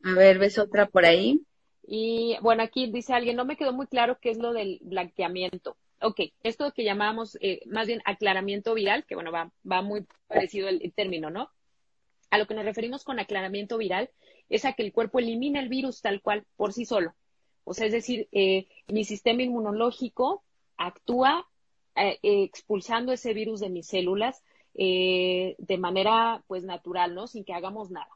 A 0.04 0.14
ver, 0.14 0.38
¿ves 0.38 0.58
otra 0.58 0.86
por 0.86 1.04
ahí? 1.04 1.40
Y 1.86 2.36
bueno, 2.42 2.62
aquí 2.62 2.90
dice 2.90 3.12
alguien, 3.12 3.36
no 3.36 3.44
me 3.44 3.56
quedó 3.56 3.72
muy 3.72 3.86
claro 3.86 4.18
qué 4.20 4.30
es 4.30 4.38
lo 4.38 4.52
del 4.52 4.78
blanqueamiento. 4.82 5.76
Ok, 6.00 6.20
esto 6.42 6.72
que 6.72 6.84
llamamos 6.84 7.38
eh, 7.40 7.60
más 7.66 7.86
bien 7.86 8.02
aclaramiento 8.04 8.74
viral, 8.74 9.04
que 9.06 9.14
bueno, 9.14 9.32
va, 9.32 9.50
va 9.70 9.82
muy 9.82 10.06
parecido 10.26 10.68
el, 10.68 10.92
término, 10.94 11.30
¿no? 11.30 11.50
A 12.36 12.38
lo 12.38 12.46
que 12.46 12.52
nos 12.52 12.66
referimos 12.66 13.02
con 13.02 13.18
aclaramiento 13.18 13.78
viral 13.78 14.10
es 14.50 14.66
a 14.66 14.74
que 14.74 14.82
el 14.82 14.92
cuerpo 14.92 15.18
elimina 15.18 15.58
el 15.58 15.70
virus 15.70 16.02
tal 16.02 16.20
cual 16.20 16.44
por 16.56 16.74
sí 16.74 16.84
solo. 16.84 17.14
O 17.64 17.72
sea, 17.72 17.86
es 17.86 17.92
decir, 17.92 18.28
eh, 18.30 18.68
mi 18.88 19.04
sistema 19.04 19.42
inmunológico 19.42 20.44
actúa 20.76 21.48
eh, 21.94 22.18
expulsando 22.22 23.12
ese 23.12 23.32
virus 23.32 23.60
de 23.60 23.70
mis 23.70 23.86
células 23.86 24.42
de 24.74 25.78
manera 25.78 26.44
pues 26.46 26.62
natural, 26.62 27.14
¿no? 27.14 27.26
Sin 27.26 27.42
que 27.42 27.54
hagamos 27.54 27.90
nada. 27.90 28.10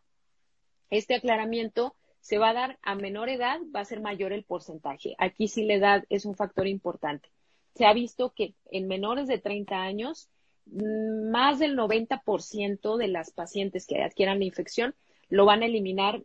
Este 0.91 1.15
aclaramiento 1.15 1.97
se 2.21 2.37
va 2.37 2.50
a 2.50 2.53
dar 2.55 2.79
a 2.83 2.95
menor 2.97 3.31
edad, 3.31 3.59
va 3.75 3.81
a 3.81 3.87
ser 3.87 4.03
mayor 4.03 4.35
el 4.35 4.45
porcentaje. 4.45 5.15
Aquí 5.17 5.49
sí 5.49 5.65
la 5.65 5.77
edad 5.77 6.05
es 6.11 6.27
un 6.27 6.35
factor 6.35 6.67
importante. 6.67 7.31
Se 7.75 7.87
ha 7.87 7.95
visto 7.95 8.35
que 8.35 8.53
en 8.71 8.87
menores 8.87 9.29
de 9.29 9.39
30 9.39 9.81
años, 9.81 10.29
más 10.67 11.59
del 11.59 11.76
90% 11.76 12.96
de 12.96 13.09
las 13.09 13.31
pacientes 13.33 13.87
que 13.87 14.03
adquieran 14.03 14.38
la 14.38 14.44
infección 14.44 14.94
lo 15.29 15.44
van 15.44 15.62
a 15.62 15.66
eliminar 15.66 16.23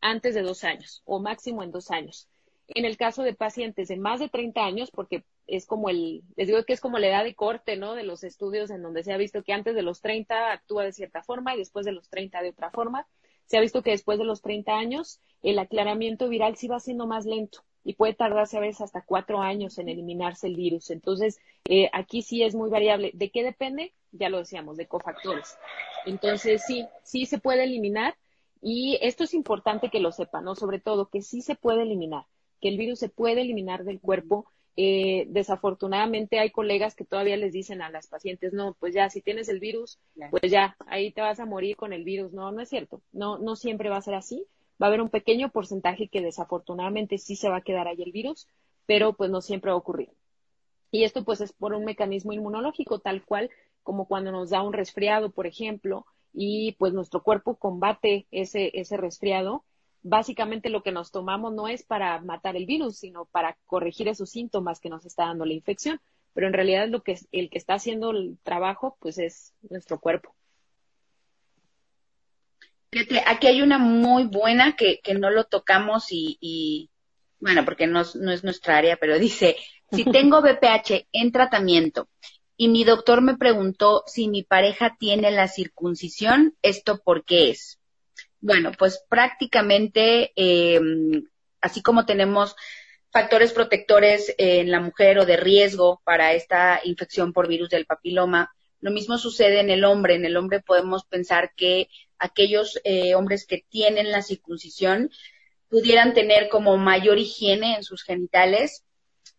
antes 0.00 0.34
de 0.34 0.42
dos 0.42 0.64
años 0.64 1.02
o 1.04 1.20
máximo 1.20 1.62
en 1.62 1.70
dos 1.70 1.90
años. 1.90 2.28
En 2.68 2.84
el 2.84 2.96
caso 2.96 3.22
de 3.22 3.34
pacientes 3.34 3.88
de 3.88 3.96
más 3.96 4.20
de 4.20 4.28
30 4.28 4.64
años, 4.64 4.90
porque 4.90 5.24
es 5.46 5.66
como 5.66 5.88
el, 5.88 6.22
les 6.36 6.46
digo 6.46 6.62
que 6.64 6.72
es 6.72 6.80
como 6.80 6.98
la 6.98 7.08
edad 7.08 7.24
de 7.24 7.34
corte, 7.34 7.76
¿no? 7.76 7.94
De 7.94 8.04
los 8.04 8.22
estudios 8.22 8.70
en 8.70 8.82
donde 8.82 9.02
se 9.02 9.12
ha 9.12 9.16
visto 9.16 9.42
que 9.42 9.52
antes 9.52 9.74
de 9.74 9.82
los 9.82 10.00
30 10.00 10.52
actúa 10.52 10.84
de 10.84 10.92
cierta 10.92 11.22
forma 11.22 11.54
y 11.54 11.58
después 11.58 11.84
de 11.84 11.92
los 11.92 12.08
30 12.08 12.40
de 12.42 12.50
otra 12.50 12.70
forma 12.70 13.06
se 13.46 13.58
ha 13.58 13.60
visto 13.60 13.82
que 13.82 13.90
después 13.90 14.18
de 14.18 14.24
los 14.24 14.42
30 14.42 14.78
años 14.78 15.20
el 15.42 15.58
aclaramiento 15.58 16.28
viral 16.28 16.56
sí 16.56 16.68
va 16.68 16.78
siendo 16.78 17.08
más 17.08 17.26
lento 17.26 17.64
y 17.84 17.94
puede 17.94 18.14
tardarse 18.14 18.56
a 18.56 18.60
veces 18.60 18.82
hasta 18.82 19.02
cuatro 19.02 19.40
años 19.40 19.78
en 19.78 19.88
eliminarse 19.88 20.46
el 20.46 20.56
virus. 20.56 20.90
Entonces, 20.90 21.38
eh, 21.64 21.88
aquí 21.92 22.22
sí 22.22 22.42
es 22.42 22.54
muy 22.54 22.70
variable. 22.70 23.10
¿De 23.14 23.30
qué 23.30 23.42
depende? 23.42 23.92
Ya 24.12 24.28
lo 24.28 24.38
decíamos, 24.38 24.76
de 24.76 24.86
cofactores. 24.86 25.56
Entonces, 26.06 26.62
sí, 26.66 26.86
sí 27.02 27.26
se 27.26 27.38
puede 27.38 27.64
eliminar 27.64 28.14
y 28.60 28.98
esto 29.00 29.24
es 29.24 29.34
importante 29.34 29.88
que 29.88 30.00
lo 30.00 30.12
sepan, 30.12 30.44
¿no? 30.44 30.54
Sobre 30.54 30.80
todo 30.80 31.08
que 31.08 31.22
sí 31.22 31.40
se 31.42 31.54
puede 31.54 31.82
eliminar, 31.82 32.24
que 32.60 32.68
el 32.68 32.76
virus 32.76 32.98
se 32.98 33.08
puede 33.08 33.42
eliminar 33.42 33.84
del 33.84 34.00
cuerpo 34.00 34.46
eh, 34.82 35.26
desafortunadamente 35.28 36.38
hay 36.38 36.50
colegas 36.50 36.94
que 36.94 37.04
todavía 37.04 37.36
les 37.36 37.52
dicen 37.52 37.82
a 37.82 37.90
las 37.90 38.06
pacientes, 38.06 38.54
no, 38.54 38.74
pues 38.80 38.94
ya, 38.94 39.10
si 39.10 39.20
tienes 39.20 39.50
el 39.50 39.60
virus, 39.60 39.98
pues 40.30 40.50
ya, 40.50 40.76
ahí 40.86 41.12
te 41.12 41.20
vas 41.20 41.40
a 41.40 41.44
morir 41.44 41.76
con 41.76 41.92
el 41.92 42.04
virus. 42.04 42.32
No, 42.32 42.50
no 42.50 42.62
es 42.62 42.68
cierto. 42.68 43.02
No, 43.12 43.38
no 43.38 43.56
siempre 43.56 43.90
va 43.90 43.98
a 43.98 44.02
ser 44.02 44.14
así. 44.14 44.46
Va 44.80 44.86
a 44.86 44.88
haber 44.88 45.02
un 45.02 45.10
pequeño 45.10 45.50
porcentaje 45.50 46.08
que 46.08 46.20
desafortunadamente 46.20 47.18
sí 47.18 47.36
se 47.36 47.48
va 47.48 47.56
a 47.56 47.62
quedar 47.62 47.88
ahí 47.88 48.02
el 48.02 48.12
virus, 48.12 48.48
pero 48.86 49.12
pues 49.12 49.30
no 49.30 49.40
siempre 49.40 49.70
va 49.70 49.74
a 49.74 49.78
ocurrir. 49.78 50.10
Y 50.90 51.04
esto 51.04 51.24
pues 51.24 51.40
es 51.40 51.52
por 51.52 51.74
un 51.74 51.84
mecanismo 51.84 52.32
inmunológico, 52.32 52.98
tal 52.98 53.24
cual 53.24 53.50
como 53.82 54.06
cuando 54.06 54.32
nos 54.32 54.50
da 54.50 54.62
un 54.62 54.72
resfriado, 54.72 55.30
por 55.30 55.46
ejemplo, 55.46 56.06
y 56.32 56.72
pues 56.72 56.92
nuestro 56.92 57.22
cuerpo 57.22 57.56
combate 57.56 58.26
ese, 58.30 58.70
ese 58.74 58.96
resfriado 58.96 59.64
básicamente 60.02 60.70
lo 60.70 60.82
que 60.82 60.92
nos 60.92 61.10
tomamos 61.10 61.52
no 61.52 61.68
es 61.68 61.82
para 61.82 62.20
matar 62.20 62.56
el 62.56 62.66
virus, 62.66 62.98
sino 62.98 63.26
para 63.26 63.56
corregir 63.66 64.08
esos 64.08 64.30
síntomas 64.30 64.80
que 64.80 64.90
nos 64.90 65.04
está 65.04 65.26
dando 65.26 65.44
la 65.44 65.54
infección. 65.54 66.00
Pero 66.32 66.46
en 66.46 66.52
realidad 66.52 66.88
lo 66.88 67.02
que 67.02 67.18
el 67.32 67.50
que 67.50 67.58
está 67.58 67.74
haciendo 67.74 68.10
el 68.10 68.38
trabajo, 68.42 68.96
pues 69.00 69.18
es 69.18 69.54
nuestro 69.68 69.98
cuerpo. 69.98 70.34
Aquí 73.26 73.46
hay 73.46 73.62
una 73.62 73.78
muy 73.78 74.24
buena 74.24 74.76
que, 74.76 75.00
que 75.02 75.14
no 75.14 75.30
lo 75.30 75.44
tocamos 75.44 76.06
y, 76.10 76.90
bueno, 77.38 77.64
porque 77.64 77.86
no, 77.86 78.02
no 78.14 78.32
es 78.32 78.44
nuestra 78.44 78.76
área, 78.76 78.96
pero 78.96 79.18
dice, 79.18 79.56
si 79.92 80.04
tengo 80.12 80.42
BPH 80.42 81.06
en 81.12 81.32
tratamiento 81.32 82.08
y 82.56 82.68
mi 82.68 82.84
doctor 82.84 83.22
me 83.22 83.36
preguntó 83.36 84.04
si 84.06 84.28
mi 84.28 84.42
pareja 84.42 84.96
tiene 84.98 85.30
la 85.30 85.48
circuncisión, 85.48 86.56
¿esto 86.62 87.00
por 87.02 87.24
qué 87.24 87.50
es? 87.50 87.78
Bueno, 88.40 88.72
pues 88.78 89.04
prácticamente, 89.08 90.32
eh, 90.34 90.80
así 91.60 91.82
como 91.82 92.06
tenemos 92.06 92.56
factores 93.10 93.52
protectores 93.52 94.34
en 94.38 94.70
la 94.70 94.80
mujer 94.80 95.18
o 95.18 95.26
de 95.26 95.36
riesgo 95.36 96.00
para 96.04 96.32
esta 96.32 96.80
infección 96.84 97.32
por 97.32 97.48
virus 97.48 97.70
del 97.70 97.86
papiloma, 97.86 98.50
lo 98.80 98.90
mismo 98.90 99.18
sucede 99.18 99.60
en 99.60 99.70
el 99.70 99.84
hombre. 99.84 100.14
En 100.14 100.24
el 100.24 100.36
hombre 100.36 100.60
podemos 100.60 101.04
pensar 101.04 101.52
que 101.54 101.88
aquellos 102.20 102.80
eh, 102.84 103.14
hombres 103.14 103.46
que 103.46 103.64
tienen 103.68 104.12
la 104.12 104.22
circuncisión 104.22 105.10
pudieran 105.68 106.14
tener 106.14 106.48
como 106.48 106.76
mayor 106.76 107.18
higiene 107.18 107.76
en 107.76 107.84
sus 107.84 108.02
genitales, 108.02 108.84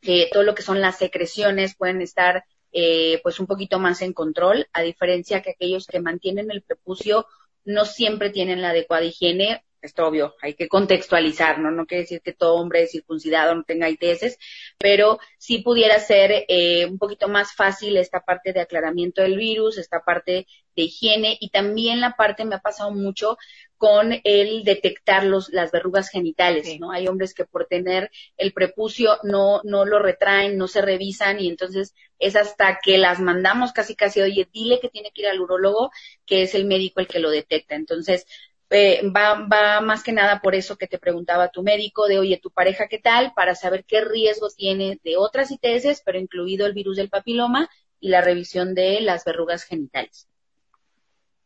que 0.02 0.30
todo 0.32 0.44
lo 0.44 0.56
que 0.56 0.64
son 0.64 0.82
las 0.82 0.98
secreciones 0.98 1.76
pueden 1.76 2.02
estar 2.02 2.44
eh, 2.72 3.20
pues 3.22 3.40
un 3.40 3.48
poquito 3.48 3.80
más 3.80 4.02
en 4.02 4.14
control, 4.14 4.68
a 4.74 4.82
diferencia 4.82 5.42
que 5.42 5.52
aquellos 5.52 5.88
que 5.88 6.00
mantienen 6.00 6.50
el 6.52 6.62
prepucio 6.62 7.28
no 7.66 7.86
siempre 7.86 8.30
tienen 8.30 8.62
la 8.62 8.70
adecuada 8.70 9.06
higiene. 9.06 9.64
Es 9.82 9.98
obvio, 9.98 10.36
hay 10.42 10.54
que 10.54 10.68
contextualizar, 10.68 11.58
¿no? 11.58 11.72
No 11.72 11.88
quiere 11.88 12.04
decir 12.04 12.22
que 12.22 12.34
todo 12.34 12.56
hombre 12.56 12.86
circuncidado 12.86 13.56
no 13.56 13.64
tenga 13.64 13.90
ITS, 13.90 14.38
pero 14.78 15.18
sí 15.40 15.60
pudiera 15.60 16.00
ser 16.00 16.46
eh, 16.48 16.86
un 16.86 17.00
poquito 17.00 17.28
más 17.28 17.54
fácil 17.54 17.98
esta 17.98 18.20
parte 18.22 18.54
de 18.54 18.62
aclaramiento 18.62 19.24
del 19.24 19.38
virus, 19.38 19.80
esta 19.80 20.02
parte 20.02 20.46
de 20.76 20.84
higiene 20.84 21.36
y 21.40 21.50
también 21.50 22.00
la 22.00 22.16
parte, 22.16 22.46
me 22.46 22.56
ha 22.56 22.60
pasado 22.60 22.92
mucho, 22.92 23.38
con 23.78 24.14
el 24.24 24.64
detectar 24.64 25.24
los, 25.24 25.50
las 25.50 25.72
verrugas 25.72 26.10
genitales, 26.10 26.80
¿no? 26.80 26.92
Hay 26.92 27.08
hombres 27.08 27.34
que 27.34 27.46
por 27.46 27.66
tener 27.66 28.12
el 28.38 28.54
prepucio 28.54 29.18
no, 29.24 29.62
no 29.64 29.86
lo 29.86 29.98
retraen, 29.98 30.56
no 30.60 30.68
se 30.68 30.84
revisan 30.84 31.40
y 31.40 31.50
entonces 31.50 31.96
es 32.20 32.36
hasta 32.36 32.80
que 32.84 33.00
las 33.00 33.20
mandamos 33.20 33.74
casi 33.74 33.96
casi, 33.96 34.22
oye, 34.22 34.48
dile 34.54 34.80
que 34.80 34.90
tiene 34.90 35.10
que 35.12 35.24
ir 35.24 35.28
al 35.30 35.42
urólogo, 35.42 35.90
que 36.28 36.44
es 36.44 36.54
el 36.54 36.66
médico 36.66 37.00
el 37.00 37.08
que 37.08 37.18
lo 37.18 37.32
detecta. 37.32 37.74
Entonces, 37.74 38.28
eh, 38.72 39.02
va, 39.10 39.46
va 39.48 39.82
más 39.82 40.02
que 40.02 40.14
nada 40.14 40.42
por 40.42 40.56
eso 40.56 40.78
que 40.78 40.88
te 40.88 40.98
preguntaba 40.98 41.50
tu 41.50 41.62
médico 41.62 42.08
de, 42.08 42.20
oye, 42.20 42.40
tu 42.42 42.52
pareja 42.52 42.88
qué 42.88 43.00
tal, 43.00 43.34
para 43.34 43.54
saber 43.54 43.84
qué 43.86 44.00
riesgo 44.00 44.48
tiene 44.50 44.98
de 45.04 45.18
otras 45.18 45.52
ITS, 45.52 46.02
pero 46.06 46.18
incluido 46.18 46.66
el 46.66 46.74
virus 46.74 46.96
del 46.96 47.10
papiloma 47.10 47.70
y 48.00 48.10
la 48.10 48.22
revisión 48.22 48.74
de 48.74 49.02
las 49.02 49.26
verrugas 49.26 49.64
genitales. 49.66 50.30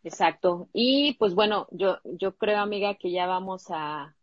Exacto. 0.03 0.69
Y 0.71 1.13
pues 1.13 1.33
bueno, 1.33 1.67
yo, 1.71 1.97
yo 2.03 2.35
creo, 2.38 2.59
amiga, 2.59 2.93
que 2.93 3.11
ya 3.11 3.25
vamos 3.25 3.65
a, 3.69 4.15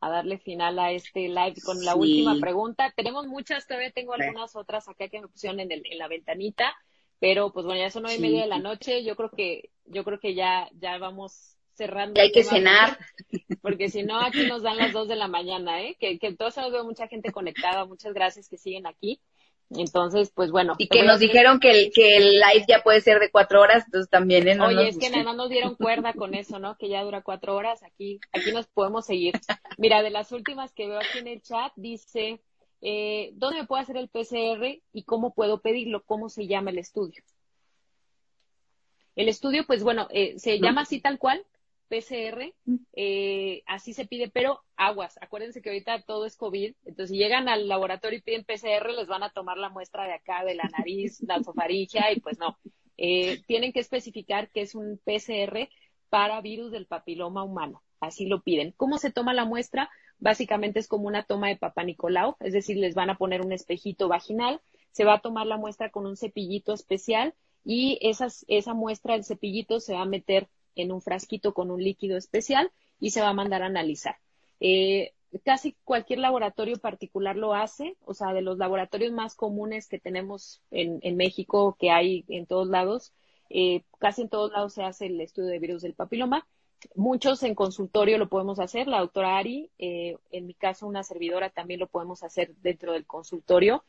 darle 0.00 0.38
final 0.38 0.78
a 0.78 0.92
este 0.92 1.28
live 1.28 1.56
con 1.64 1.84
la 1.84 1.94
última 1.96 2.36
pregunta. 2.40 2.92
Tenemos 2.96 3.26
muchas, 3.26 3.66
todavía 3.66 3.90
tengo 3.90 4.14
algunas 4.14 4.54
otras 4.54 4.88
acá 4.88 5.08
que 5.08 5.20
me 5.20 5.26
pusieron 5.28 5.58
en, 5.60 5.72
el, 5.72 5.82
en 5.84 5.98
la 5.98 6.06
ventanita, 6.06 6.74
Pero 7.18 7.52
pues 7.52 7.66
bueno, 7.66 7.80
ya 7.80 7.90
son 7.90 8.04
nueve 8.04 8.16
y 8.16 8.22
media 8.22 8.42
de 8.42 8.46
la 8.46 8.60
noche, 8.60 9.04
yo 9.04 9.16
creo 9.16 9.30
que, 9.30 9.70
yo 9.84 10.04
creo 10.04 10.20
que 10.20 10.34
ya, 10.34 10.70
ya 10.74 10.96
vamos 10.98 11.55
cerrando. 11.76 12.20
hay 12.20 12.32
que 12.32 12.44
cenar. 12.44 12.98
Porque, 13.62 13.88
si 13.88 14.02
no, 14.02 14.20
aquí 14.20 14.46
nos 14.46 14.62
dan 14.62 14.76
las 14.76 14.92
dos 14.92 15.08
de 15.08 15.16
la 15.16 15.28
mañana, 15.28 15.82
¿eh? 15.82 15.96
Que, 16.00 16.18
que 16.18 16.26
entonces 16.26 16.64
veo 16.70 16.84
mucha 16.84 17.08
gente 17.08 17.32
conectada, 17.32 17.84
muchas 17.84 18.12
gracias 18.12 18.48
que 18.48 18.58
siguen 18.58 18.86
aquí. 18.86 19.20
Entonces, 19.70 20.30
pues 20.32 20.50
bueno. 20.50 20.74
Y 20.78 20.88
que 20.88 21.02
nos 21.02 21.18
dijeron 21.18 21.58
que 21.58 21.70
el, 21.70 21.92
que 21.92 22.16
el 22.16 22.34
live 22.34 22.64
ya 22.68 22.82
puede 22.82 23.00
ser 23.00 23.18
de 23.18 23.30
cuatro 23.30 23.60
horas, 23.60 23.84
entonces 23.86 24.08
también. 24.08 24.46
¿eh? 24.46 24.60
Oye, 24.60 24.88
es 24.88 24.98
que 24.98 25.10
nada 25.10 25.32
nos 25.32 25.50
dieron 25.50 25.74
cuerda 25.74 26.12
con 26.12 26.34
eso, 26.34 26.58
¿no? 26.58 26.76
Que 26.76 26.88
ya 26.88 27.02
dura 27.02 27.22
cuatro 27.22 27.56
horas. 27.56 27.82
Aquí, 27.82 28.20
aquí 28.32 28.52
nos 28.52 28.68
podemos 28.68 29.06
seguir. 29.06 29.34
Mira, 29.76 30.02
de 30.02 30.10
las 30.10 30.30
últimas 30.30 30.72
que 30.72 30.86
veo 30.86 30.98
aquí 30.98 31.18
en 31.18 31.26
el 31.26 31.42
chat, 31.42 31.72
dice, 31.74 32.40
eh, 32.80 33.30
¿dónde 33.34 33.60
me 33.60 33.66
puedo 33.66 33.82
hacer 33.82 33.96
el 33.96 34.08
PCR 34.08 34.80
y 34.92 35.02
cómo 35.02 35.34
puedo 35.34 35.60
pedirlo? 35.60 36.04
¿Cómo 36.04 36.28
se 36.28 36.46
llama 36.46 36.70
el 36.70 36.78
estudio? 36.78 37.22
El 39.16 39.28
estudio, 39.28 39.64
pues 39.66 39.82
bueno, 39.82 40.06
eh, 40.10 40.38
se 40.38 40.60
llama 40.60 40.82
así 40.82 41.00
tal 41.00 41.18
cual, 41.18 41.42
PCR, 41.88 42.52
mm. 42.64 42.76
eh, 42.92 43.62
así 43.66 43.92
se 43.92 44.06
pide, 44.06 44.28
pero 44.28 44.60
aguas. 44.76 45.18
Acuérdense 45.20 45.62
que 45.62 45.70
ahorita 45.70 46.02
todo 46.02 46.26
es 46.26 46.36
COVID, 46.36 46.74
entonces 46.84 47.10
si 47.10 47.18
llegan 47.18 47.48
al 47.48 47.68
laboratorio 47.68 48.18
y 48.18 48.22
piden 48.22 48.44
PCR, 48.44 48.90
les 48.92 49.08
van 49.08 49.22
a 49.22 49.30
tomar 49.30 49.56
la 49.58 49.70
muestra 49.70 50.04
de 50.04 50.14
acá, 50.14 50.44
de 50.44 50.54
la 50.54 50.68
nariz, 50.76 51.20
la 51.26 51.42
sofaringia, 51.42 52.12
y 52.12 52.20
pues 52.20 52.38
no. 52.38 52.58
Eh, 52.98 53.42
tienen 53.46 53.72
que 53.72 53.80
especificar 53.80 54.50
que 54.50 54.62
es 54.62 54.74
un 54.74 54.98
PCR 55.04 55.68
para 56.08 56.40
virus 56.40 56.72
del 56.72 56.86
papiloma 56.86 57.42
humano. 57.42 57.82
Así 58.00 58.26
lo 58.26 58.42
piden. 58.42 58.72
¿Cómo 58.76 58.98
se 58.98 59.10
toma 59.10 59.34
la 59.34 59.44
muestra? 59.44 59.90
Básicamente 60.18 60.80
es 60.80 60.88
como 60.88 61.06
una 61.06 61.24
toma 61.24 61.48
de 61.48 61.56
papá 61.56 61.84
Nicolau, 61.84 62.36
es 62.40 62.52
decir, 62.52 62.76
les 62.76 62.94
van 62.94 63.10
a 63.10 63.18
poner 63.18 63.42
un 63.42 63.52
espejito 63.52 64.08
vaginal, 64.08 64.60
se 64.92 65.04
va 65.04 65.14
a 65.14 65.20
tomar 65.20 65.46
la 65.46 65.58
muestra 65.58 65.90
con 65.90 66.06
un 66.06 66.16
cepillito 66.16 66.72
especial 66.72 67.34
y 67.64 67.98
esas, 68.00 68.44
esa 68.48 68.72
muestra 68.72 69.14
del 69.14 69.24
cepillito 69.24 69.80
se 69.80 69.94
va 69.94 70.02
a 70.02 70.06
meter 70.06 70.48
en 70.76 70.92
un 70.92 71.02
frasquito 71.02 71.54
con 71.54 71.70
un 71.70 71.82
líquido 71.82 72.16
especial 72.16 72.70
y 73.00 73.10
se 73.10 73.20
va 73.20 73.30
a 73.30 73.34
mandar 73.34 73.62
a 73.62 73.66
analizar. 73.66 74.16
Eh, 74.60 75.12
casi 75.44 75.76
cualquier 75.84 76.20
laboratorio 76.20 76.76
particular 76.76 77.36
lo 77.36 77.54
hace, 77.54 77.96
o 78.04 78.14
sea, 78.14 78.32
de 78.32 78.42
los 78.42 78.58
laboratorios 78.58 79.12
más 79.12 79.34
comunes 79.34 79.88
que 79.88 79.98
tenemos 79.98 80.62
en, 80.70 81.16
México, 81.16 81.76
que 81.78 81.90
hay 81.90 82.24
en 82.28 82.46
todos 82.46 82.68
lados, 82.68 83.12
eh, 83.50 83.82
casi 83.98 84.22
en 84.22 84.28
todos 84.28 84.52
lados 84.52 84.74
se 84.74 84.82
hace 84.82 85.06
el 85.06 85.20
estudio 85.20 85.50
de 85.50 85.58
virus 85.58 85.82
del 85.82 85.94
papiloma. 85.94 86.46
Muchos 86.94 87.42
en 87.42 87.54
consultorio 87.54 88.18
lo 88.18 88.28
podemos 88.28 88.60
hacer, 88.60 88.86
la 88.86 89.00
doctora 89.00 89.38
Ari, 89.38 89.70
eh, 89.78 90.16
en 90.30 90.46
mi 90.46 90.54
caso 90.54 90.86
una 90.86 91.02
servidora 91.02 91.50
también 91.50 91.80
lo 91.80 91.86
podemos 91.86 92.22
hacer 92.22 92.54
dentro 92.56 92.92
del 92.92 93.06
consultorio. 93.06 93.82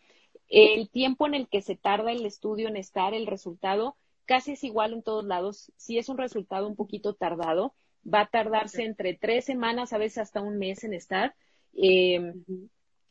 El 0.50 0.90
tiempo 0.90 1.28
en 1.28 1.34
el 1.34 1.48
que 1.48 1.62
se 1.62 1.76
tarda 1.76 2.12
el 2.12 2.26
estudio 2.26 2.70
en 2.70 2.78
estar, 2.78 3.14
el 3.14 3.28
resultado, 3.28 3.98
casi 4.28 4.52
es 4.52 4.64
igual 4.64 4.94
en 4.94 5.02
todos 5.02 5.26
lados. 5.26 5.72
Si 5.78 5.98
es 5.98 6.10
un 6.10 6.20
resultado 6.20 6.68
un 6.68 6.76
poquito 6.76 7.16
tardado, 7.16 7.74
va 8.06 8.22
a 8.22 8.28
tardarse 8.28 8.84
entre 8.84 9.16
tres 9.16 9.46
semanas, 9.46 9.94
a 9.94 9.98
veces 9.98 10.20
hasta 10.20 10.42
un 10.42 10.60
mes 10.60 10.84
en 10.84 10.94
estar. 10.94 11.36
Eh, 11.74 12.34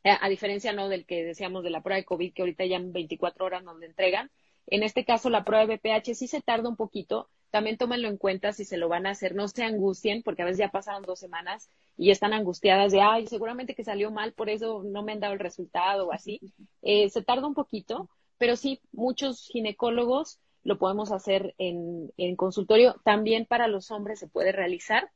a, 0.05 0.29
diferencia 0.29 0.73
no 0.73 0.89
del 0.89 1.05
que 1.05 1.25
decíamos 1.25 1.65
de 1.65 1.71
la 1.71 1.83
prueba 1.83 1.97
de 1.97 2.05
COVID, 2.05 2.33
que 2.33 2.43
ahorita 2.43 2.65
ya 2.67 2.77
en 2.77 2.93
24 2.93 3.45
horas 3.45 3.65
nos 3.65 3.79
la 3.79 3.87
entregan. 3.87 4.31
En 4.67 4.83
este 4.83 5.05
caso, 5.05 5.31
la 5.31 5.45
prueba 5.45 5.67
de 5.67 5.77
BPH 5.77 6.15
sí 6.15 6.29
se 6.29 6.41
tarda 6.41 6.69
un 6.69 6.77
poquito. 6.77 7.29
También 7.51 7.77
tómenlo 7.77 8.09
en 8.09 8.17
cuenta 8.17 8.53
si 8.53 8.65
se 8.65 8.77
lo 8.77 8.89
van 8.89 9.07
a 9.07 9.11
hacer. 9.11 9.35
No 9.35 9.49
se 9.49 9.65
angustien, 9.65 10.23
porque 10.23 10.43
a 10.43 10.45
veces 10.45 10.59
ya 10.59 10.69
pasaron 10.71 11.03
dos 11.03 11.19
semanas 11.19 11.71
y 11.97 12.11
están 12.11 12.33
angustiadas 12.33 12.93
de, 12.93 13.01
ay, 13.01 13.27
seguramente 13.27 13.75
que 13.75 13.85
salió 13.85 14.11
mal, 14.11 14.33
por 14.33 14.51
eso 14.51 14.83
no 14.85 15.03
me 15.03 15.13
han 15.13 15.21
dado 15.21 15.33
el 15.33 15.39
resultado 15.39 16.09
o 16.09 16.13
así. 16.13 16.41
Eh, 16.83 17.09
se 17.09 17.23
tarda 17.23 17.47
un 17.47 17.55
poquito, 17.55 18.11
pero 18.39 18.57
sí, 18.57 18.81
muchos 18.93 19.49
ginecólogos 19.49 20.41
lo 20.67 20.79
podemos 20.79 21.13
hacer 21.13 21.55
en, 21.59 22.11
consultorio. 22.35 22.97
También 23.05 23.47
para 23.47 23.69
los 23.69 23.93
hombres 23.93 24.19
se 24.19 24.27
puede 24.27 24.51
realizar. 24.51 25.11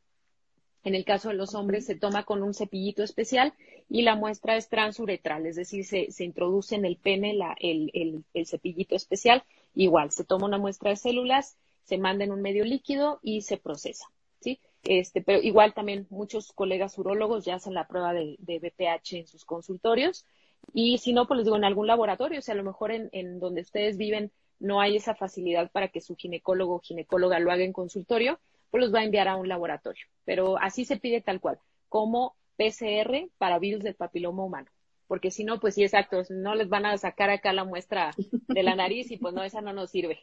En 0.84 0.94
el 0.94 1.04
caso 1.04 1.28
de 1.28 1.34
los 1.34 1.54
hombres 1.56 1.84
se 1.84 1.96
toma 1.96 2.24
con 2.24 2.42
un 2.42 2.54
cepillito 2.54 3.02
especial 3.02 3.52
y 3.88 4.02
la 4.02 4.14
muestra 4.14 4.56
es 4.56 4.68
transuretral, 4.68 5.44
es 5.46 5.56
decir, 5.56 5.84
se, 5.84 6.08
introduce 6.24 6.76
en 6.76 6.84
el 6.84 6.96
pene 6.96 7.36
el, 7.58 8.24
cepillito 8.46 8.94
especial. 8.94 9.42
Igual, 9.74 10.12
se 10.12 10.24
toma 10.24 10.46
una 10.46 10.56
muestra 10.56 10.90
de 10.90 10.96
células, 10.96 11.56
se 11.82 11.98
manda 11.98 12.24
en 12.24 12.30
un 12.30 12.40
medio 12.40 12.64
líquido 12.64 13.18
y 13.20 13.42
se 13.42 13.56
procesa. 13.56 14.06
¿sí? 14.38 14.60
Este, 14.84 15.20
pero 15.20 15.42
igual 15.42 15.74
también 15.74 16.06
muchos 16.10 16.52
colegas 16.52 16.96
urólogos 16.96 17.44
ya 17.44 17.56
hacen 17.56 17.74
la 17.74 17.88
prueba 17.88 18.14
de, 18.14 18.36
de 18.38 18.60
BPH 18.60 19.14
en 19.14 19.26
sus 19.26 19.44
consultorios. 19.44 20.24
Y 20.72 20.98
si 20.98 21.12
no, 21.12 21.26
pues 21.26 21.38
les 21.38 21.44
digo, 21.44 21.56
en 21.56 21.64
algún 21.64 21.88
laboratorio, 21.88 22.38
o 22.38 22.42
sea, 22.42 22.54
a 22.54 22.56
lo 22.56 22.64
mejor 22.64 22.92
en, 22.92 23.10
en 23.12 23.40
donde 23.40 23.62
ustedes 23.62 23.96
viven 23.96 24.30
no 24.61 24.81
hay 24.81 24.96
esa 24.96 25.14
facilidad 25.14 25.70
para 25.73 25.88
que 25.88 26.01
su 26.01 26.14
ginecólogo 26.14 26.77
o 26.77 26.81
ginecóloga 26.81 27.40
lo 27.40 27.51
haga 27.51 27.64
en 27.64 27.73
consultorio, 27.73 28.38
pues 28.70 28.83
los 28.83 28.94
va 28.94 29.01
a 29.01 29.05
enviar 29.05 29.27
a 29.27 29.37
un 29.37 29.49
laboratorio. 29.49 30.07
Pero 30.25 30.59
así 30.59 30.85
se 30.85 30.96
pide 30.96 31.20
tal 31.20 31.40
cual, 31.40 31.59
como 31.88 32.37
PCR 32.57 33.29
para 33.38 33.59
virus 33.59 33.83
del 33.83 33.94
papiloma 33.94 34.44
humano. 34.44 34.70
Porque 35.09 35.33
si 35.33 35.42
no, 35.42 35.59
pues 35.59 35.75
sí, 35.75 35.83
exacto, 35.83 36.23
no 36.29 36.55
les 36.55 36.68
van 36.68 36.87
a 36.87 36.96
sacar 36.96 37.31
acá 37.31 37.53
la 37.53 37.64
muestra 37.64 38.12
de 38.46 38.62
la 38.62 38.77
nariz 38.77 39.11
y 39.11 39.16
pues 39.16 39.35
no, 39.35 39.42
esa 39.42 39.61
no 39.61 39.73
nos 39.73 39.90
sirve. 39.90 40.20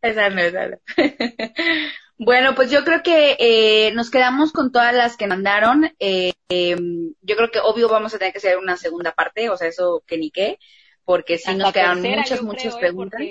Esa 0.00 0.30
no, 0.30 0.40
esa 0.40 0.68
no. 0.68 0.76
Bueno, 2.20 2.56
pues 2.56 2.70
yo 2.70 2.84
creo 2.84 3.02
que 3.04 3.36
eh, 3.38 3.92
nos 3.94 4.10
quedamos 4.10 4.52
con 4.52 4.72
todas 4.72 4.92
las 4.92 5.16
que 5.16 5.28
mandaron. 5.28 5.92
Eh, 6.00 6.32
em, 6.48 7.14
yo 7.22 7.36
creo 7.36 7.50
que 7.52 7.60
obvio 7.60 7.88
vamos 7.88 8.12
a 8.12 8.18
tener 8.18 8.32
que 8.32 8.38
hacer 8.38 8.58
una 8.58 8.76
segunda 8.76 9.12
parte, 9.12 9.48
o 9.50 9.56
sea, 9.56 9.68
eso 9.68 10.02
que 10.04 10.18
ni 10.18 10.32
qué 10.32 10.58
porque 11.08 11.38
sí 11.38 11.54
nos 11.54 11.72
quedaron 11.72 12.02
muchas, 12.02 12.42
muchas 12.42 12.74
¿eh? 12.74 12.78
preguntas. 12.78 13.22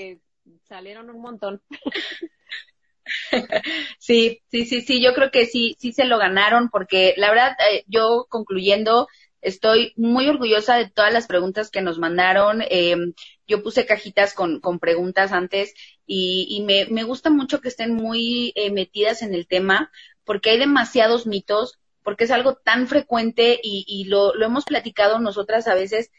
salieron 0.68 1.12
un 1.12 1.22
montón. 1.22 1.62
sí, 4.00 4.42
sí, 4.50 4.66
sí, 4.66 4.82
sí, 4.82 5.00
yo 5.00 5.13
creo 5.13 5.30
que 5.30 5.46
sí, 5.46 5.76
sí 5.78 5.94
se 5.94 6.06
lo 6.06 6.18
ganaron, 6.18 6.70
porque 6.72 7.13
la 7.18 7.30
verdad, 7.30 7.56
eh, 7.72 7.84
yo 7.86 8.26
concluyendo, 8.30 9.08
estoy 9.42 9.94
muy 9.96 10.28
orgullosa 10.28 10.76
de 10.76 10.90
todas 10.90 11.13
las 11.13 11.28
preguntas 11.28 11.70
que 11.70 11.84
nos 11.84 12.00
mandaron. 12.00 12.63
Em, 12.68 13.13
yo 13.46 13.62
puse 13.62 13.86
cajitas 13.86 14.34
con, 14.34 14.60
con 14.60 14.80
preguntas 14.80 15.32
antes 15.32 15.76
y, 16.08 16.48
y 16.50 16.63
me, 16.63 16.88
me, 16.88 17.04
gusta 17.04 17.30
mucho 17.30 17.62
que 17.62 17.68
estén 17.68 17.94
muy 17.94 18.54
eh, 18.56 18.72
metidas 18.72 19.22
en 19.22 19.36
el 19.36 19.46
tema, 19.46 19.92
porque 20.24 20.50
hay 20.50 20.58
demasiados 20.58 21.28
mitos, 21.28 21.78
porque 22.02 22.24
es 22.24 22.32
algo 22.32 22.56
tan 22.56 22.88
frecuente 22.88 23.60
y, 23.62 23.86
y 23.88 24.06
lo, 24.06 24.34
lo 24.34 24.48
hemos 24.48 24.66
platicado 24.66 25.20
nosotras 25.20 25.68
a 25.68 25.76
veces 25.76 26.10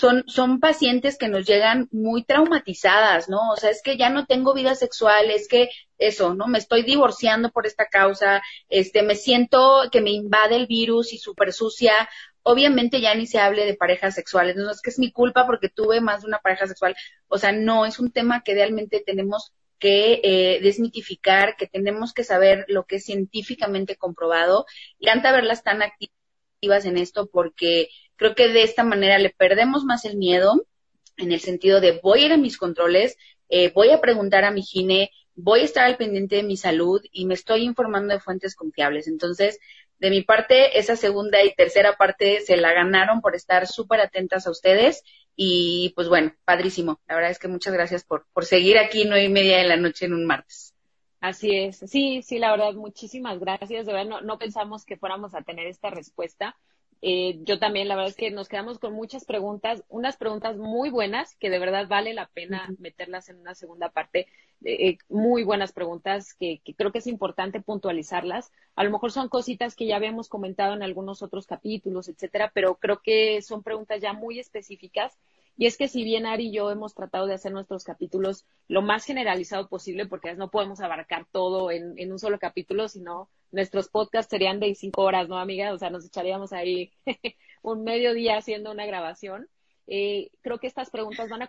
son, 0.00 0.24
son 0.26 0.60
pacientes 0.60 1.18
que 1.18 1.28
nos 1.28 1.46
llegan 1.46 1.88
muy 1.92 2.24
traumatizadas, 2.24 3.28
¿no? 3.28 3.50
O 3.50 3.56
sea, 3.56 3.68
es 3.68 3.82
que 3.82 3.98
ya 3.98 4.08
no 4.08 4.24
tengo 4.24 4.54
vida 4.54 4.74
sexual, 4.74 5.30
es 5.30 5.46
que 5.46 5.68
eso, 5.98 6.34
¿no? 6.34 6.46
Me 6.46 6.58
estoy 6.58 6.82
divorciando 6.82 7.50
por 7.50 7.66
esta 7.66 7.86
causa, 7.86 8.42
este, 8.70 9.02
me 9.02 9.14
siento 9.14 9.82
que 9.92 10.00
me 10.00 10.10
invade 10.10 10.56
el 10.56 10.66
virus 10.66 11.12
y 11.12 11.18
súper 11.18 11.52
sucia. 11.52 11.92
Obviamente 12.42 13.02
ya 13.02 13.14
ni 13.14 13.26
se 13.26 13.40
hable 13.40 13.66
de 13.66 13.74
parejas 13.74 14.14
sexuales, 14.14 14.56
no 14.56 14.70
es 14.70 14.80
que 14.80 14.88
es 14.88 14.98
mi 14.98 15.12
culpa 15.12 15.46
porque 15.46 15.68
tuve 15.68 16.00
más 16.00 16.22
de 16.22 16.28
una 16.28 16.38
pareja 16.38 16.66
sexual. 16.66 16.96
O 17.28 17.36
sea, 17.36 17.52
no, 17.52 17.84
es 17.84 17.98
un 17.98 18.10
tema 18.10 18.42
que 18.42 18.54
realmente 18.54 19.02
tenemos 19.04 19.52
que 19.78 20.20
eh, 20.24 20.60
desmitificar, 20.62 21.56
que 21.56 21.66
tenemos 21.66 22.14
que 22.14 22.24
saber 22.24 22.64
lo 22.68 22.84
que 22.86 22.96
es 22.96 23.04
científicamente 23.04 23.96
comprobado. 23.96 24.64
Y 24.98 25.08
encanta 25.08 25.32
verlas 25.32 25.62
tan 25.62 25.82
activas 25.82 26.86
en 26.86 26.96
esto 26.96 27.28
porque 27.30 27.88
Creo 28.20 28.34
que 28.34 28.48
de 28.48 28.62
esta 28.62 28.84
manera 28.84 29.18
le 29.18 29.30
perdemos 29.30 29.84
más 29.84 30.04
el 30.04 30.18
miedo 30.18 30.66
en 31.16 31.32
el 31.32 31.40
sentido 31.40 31.80
de 31.80 32.00
voy 32.02 32.20
a 32.20 32.26
ir 32.26 32.32
a 32.34 32.36
mis 32.36 32.58
controles, 32.58 33.16
eh, 33.48 33.72
voy 33.74 33.88
a 33.92 34.02
preguntar 34.02 34.44
a 34.44 34.50
mi 34.50 34.60
gine, 34.60 35.10
voy 35.34 35.60
a 35.60 35.64
estar 35.64 35.86
al 35.86 35.96
pendiente 35.96 36.36
de 36.36 36.42
mi 36.42 36.58
salud 36.58 37.00
y 37.12 37.24
me 37.24 37.32
estoy 37.32 37.62
informando 37.62 38.12
de 38.12 38.20
fuentes 38.20 38.56
confiables. 38.56 39.08
Entonces, 39.08 39.58
de 39.98 40.10
mi 40.10 40.20
parte, 40.20 40.78
esa 40.78 40.96
segunda 40.96 41.42
y 41.42 41.54
tercera 41.54 41.96
parte 41.96 42.42
se 42.42 42.58
la 42.58 42.74
ganaron 42.74 43.22
por 43.22 43.34
estar 43.34 43.66
súper 43.66 44.00
atentas 44.00 44.46
a 44.46 44.50
ustedes 44.50 45.02
y 45.34 45.94
pues 45.96 46.10
bueno, 46.10 46.34
padrísimo. 46.44 47.00
La 47.08 47.14
verdad 47.14 47.30
es 47.30 47.38
que 47.38 47.48
muchas 47.48 47.72
gracias 47.72 48.04
por, 48.04 48.26
por 48.34 48.44
seguir 48.44 48.76
aquí 48.76 49.06
nueve 49.06 49.24
y 49.24 49.30
media 49.30 49.56
de 49.56 49.64
la 49.64 49.78
noche 49.78 50.04
en 50.04 50.12
un 50.12 50.26
martes. 50.26 50.74
Así 51.22 51.56
es, 51.56 51.78
sí, 51.86 52.20
sí, 52.20 52.38
la 52.38 52.50
verdad, 52.50 52.74
muchísimas 52.74 53.38
gracias. 53.38 53.86
De 53.86 53.94
verdad, 53.94 54.10
no, 54.10 54.20
no 54.20 54.38
pensamos 54.38 54.84
que 54.84 54.98
fuéramos 54.98 55.34
a 55.34 55.40
tener 55.40 55.66
esta 55.66 55.88
respuesta. 55.88 56.54
Eh, 57.02 57.38
yo 57.44 57.58
también, 57.58 57.88
la 57.88 57.96
verdad 57.96 58.10
es 58.10 58.16
que 58.16 58.30
nos 58.30 58.48
quedamos 58.48 58.78
con 58.78 58.92
muchas 58.92 59.24
preguntas, 59.24 59.82
unas 59.88 60.16
preguntas 60.16 60.56
muy 60.58 60.90
buenas 60.90 61.34
que 61.36 61.48
de 61.48 61.58
verdad 61.58 61.88
vale 61.88 62.12
la 62.12 62.26
pena 62.26 62.68
meterlas 62.78 63.28
en 63.28 63.38
una 63.38 63.54
segunda 63.54 63.90
parte. 63.90 64.26
Eh, 64.62 64.88
eh, 64.88 64.98
muy 65.08 65.42
buenas 65.42 65.72
preguntas 65.72 66.34
que, 66.34 66.60
que, 66.62 66.74
creo 66.74 66.92
que 66.92 66.98
es 66.98 67.06
importante 67.06 67.60
puntualizarlas. 67.62 68.52
A 68.76 68.84
lo 68.84 68.90
mejor 68.90 69.12
son 69.12 69.28
cositas 69.28 69.74
que 69.74 69.86
ya 69.86 69.96
habíamos 69.96 70.28
comentado 70.28 70.74
en 70.74 70.82
algunos 70.82 71.22
otros 71.22 71.46
capítulos, 71.46 72.08
etcétera, 72.08 72.50
pero 72.54 72.76
creo 72.76 73.00
que 73.02 73.40
son 73.42 73.62
preguntas 73.62 74.00
ya 74.02 74.12
muy 74.12 74.38
específicas 74.38 75.18
y 75.60 75.66
es 75.66 75.76
que 75.76 75.88
si 75.88 76.04
bien 76.04 76.24
Ari 76.24 76.46
y 76.46 76.52
yo 76.52 76.70
hemos 76.70 76.94
tratado 76.94 77.26
de 77.26 77.34
hacer 77.34 77.52
nuestros 77.52 77.84
capítulos 77.84 78.46
lo 78.66 78.80
más 78.80 79.04
generalizado 79.04 79.68
posible, 79.68 80.06
porque 80.06 80.34
no 80.34 80.50
podemos 80.50 80.80
abarcar 80.80 81.26
todo 81.30 81.70
en, 81.70 82.10
un 82.10 82.18
solo 82.18 82.38
capítulo, 82.38 82.88
sino 82.88 83.28
nuestros 83.52 83.88
podcasts 83.88 84.30
serían 84.30 84.60
de 84.60 84.74
cinco 84.74 85.02
horas, 85.02 85.28
¿no, 85.28 85.38
amiga? 85.38 85.72
O 85.72 85.78
sea, 85.78 85.90
nos 85.90 86.06
echaríamos 86.06 86.52
ahí 86.52 86.92
un 87.62 87.84
mediodía 87.84 88.36
haciendo 88.36 88.70
una 88.70 88.86
grabación. 88.86 89.48
eh, 89.86 90.30
creo 90.42 90.58
que 90.58 90.68
estas 90.68 90.90
preguntas 90.90 91.28
van 91.28 91.42
a, 91.42 91.48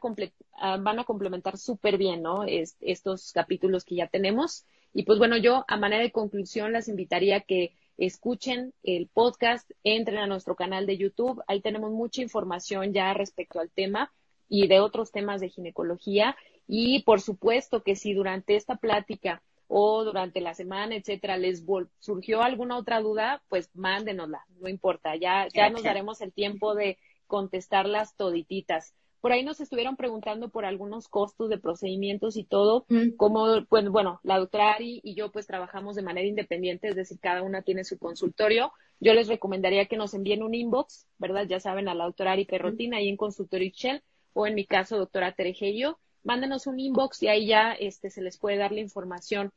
ah, 0.54 0.78
van 0.82 1.00
a 1.00 1.04
complementar 1.04 1.58
súper 1.58 1.98
bien, 1.98 2.22
¿no? 2.24 2.44
estos 2.46 3.32
capítulos 3.34 3.86
que 3.86 3.96
ya 3.96 4.08
tenemos. 4.08 4.66
Y 4.94 5.04
pues 5.04 5.20
bueno, 5.20 5.38
yo 5.38 5.64
a 5.68 5.78
manera 5.78 6.02
de 6.04 6.12
conclusión 6.12 6.74
las 6.74 6.88
invitaría 6.88 7.38
a 7.38 7.42
que 7.42 7.76
escuchen 7.98 8.74
el 8.84 9.08
podcast, 9.08 9.70
entren 9.84 10.18
a 10.18 10.28
nuestro 10.28 10.56
canal 10.56 10.86
de 10.86 10.98
YouTube. 10.98 11.42
Ahí 11.48 11.62
tenemos 11.62 11.92
mucha 11.92 12.22
información 12.22 12.94
ya 12.94 13.14
respecto 13.14 13.60
al 13.60 13.70
tema 13.70 14.12
y 14.50 14.68
de 14.68 14.80
otros 14.80 15.12
temas 15.12 15.40
de 15.40 15.50
ginecología. 15.50 16.36
Y 16.68 17.04
por 17.04 17.22
supuesto 17.22 17.84
que 17.84 17.96
si 17.96 18.14
durante 18.14 18.56
esta 18.56 18.78
plática 18.78 19.42
o 19.74 20.04
durante 20.04 20.42
la 20.42 20.54
semana, 20.54 20.98
etcétera, 20.98 21.38
les 21.38 21.64
surgió 22.00 22.42
alguna 22.42 22.78
otra 22.78 23.00
duda, 23.00 23.42
pues 23.48 23.70
mándenosla, 23.74 24.46
no 24.60 24.68
importa, 24.68 25.16
ya, 25.16 25.48
ya 25.48 25.70
nos 25.70 25.84
daremos 25.84 26.20
el 26.20 26.34
tiempo 26.34 26.76
de 26.76 26.98
contestarlas 27.26 28.18
todititas. 28.18 28.94
Por 29.22 29.32
ahí 29.32 29.46
nos 29.46 29.62
estuvieron 29.62 29.96
preguntando 29.96 30.50
por 30.50 30.66
algunos 30.66 31.08
costos 31.08 31.48
de 31.50 31.58
procedimientos 31.58 32.36
y 32.36 32.44
todo, 32.44 32.86
como, 33.16 33.66
pues, 33.70 33.88
bueno, 33.88 34.20
la 34.24 34.40
doctora 34.40 34.74
Ari 34.74 35.00
y 35.06 35.16
yo 35.16 35.32
pues 35.32 35.48
trabajamos 35.48 35.96
de 35.96 36.02
manera 36.02 36.28
independiente, 36.28 36.90
es 36.90 36.96
decir, 36.98 37.18
cada 37.22 37.42
una 37.42 37.62
tiene 37.62 37.86
su 37.86 37.98
consultorio. 37.98 38.74
Yo 39.00 39.14
les 39.14 39.30
recomendaría 39.30 39.86
que 39.86 39.96
nos 39.96 40.14
envíen 40.14 40.44
un 40.44 40.54
inbox, 40.54 41.08
¿verdad? 41.18 41.46
Ya 41.48 41.62
saben, 41.62 41.88
a 41.88 41.94
la 41.94 42.04
doctora 42.04 42.34
Ari 42.34 42.44
Perrotina 42.44 42.98
ahí 42.98 43.08
en 43.08 43.16
Consultorio 43.16 43.72
Shell, 43.74 44.04
o 44.34 44.48
en 44.48 44.56
mi 44.56 44.66
caso, 44.66 44.98
doctora 44.98 45.32
Terejello. 45.32 45.98
Mándenos 46.24 46.68
un 46.68 46.80
inbox 46.80 47.24
y 47.24 47.30
ahí 47.30 47.48
ya 47.48 47.72
este, 47.72 48.10
se 48.10 48.22
les 48.22 48.38
puede 48.38 48.58
dar 48.58 48.74
la 48.74 48.82
información 48.82 49.52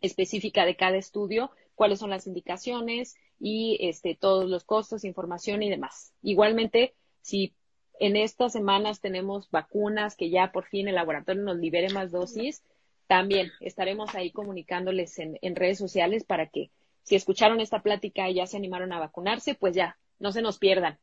específica 0.00 0.64
de 0.64 0.76
cada 0.76 0.96
estudio, 0.96 1.50
cuáles 1.74 1.98
son 1.98 2.10
las 2.10 2.26
indicaciones 2.26 3.16
y 3.40 3.78
este, 3.80 4.16
todos 4.18 4.48
los 4.48 4.64
costos, 4.64 5.04
información 5.04 5.62
y 5.62 5.70
demás. 5.70 6.12
Igualmente, 6.22 6.94
si 7.20 7.54
en 8.00 8.16
estas 8.16 8.52
semanas 8.52 9.00
tenemos 9.00 9.50
vacunas 9.50 10.16
que 10.16 10.30
ya 10.30 10.52
por 10.52 10.66
fin 10.66 10.88
el 10.88 10.94
laboratorio 10.94 11.42
nos 11.42 11.56
libere 11.56 11.88
más 11.90 12.10
dosis, 12.10 12.62
también 13.06 13.50
estaremos 13.60 14.14
ahí 14.14 14.30
comunicándoles 14.30 15.18
en, 15.18 15.56
redes 15.56 15.78
sociales 15.78 16.24
para 16.24 16.48
que 16.48 16.70
si 17.02 17.16
escucharon 17.16 17.60
esta 17.60 17.82
plática 17.82 18.28
y 18.28 18.34
ya 18.34 18.46
se 18.46 18.56
animaron 18.58 18.92
a 18.92 19.00
vacunarse, 19.00 19.54
pues 19.54 19.74
ya, 19.74 19.96
no 20.18 20.30
se 20.30 20.42
nos 20.42 20.58
pierdan. 20.58 20.98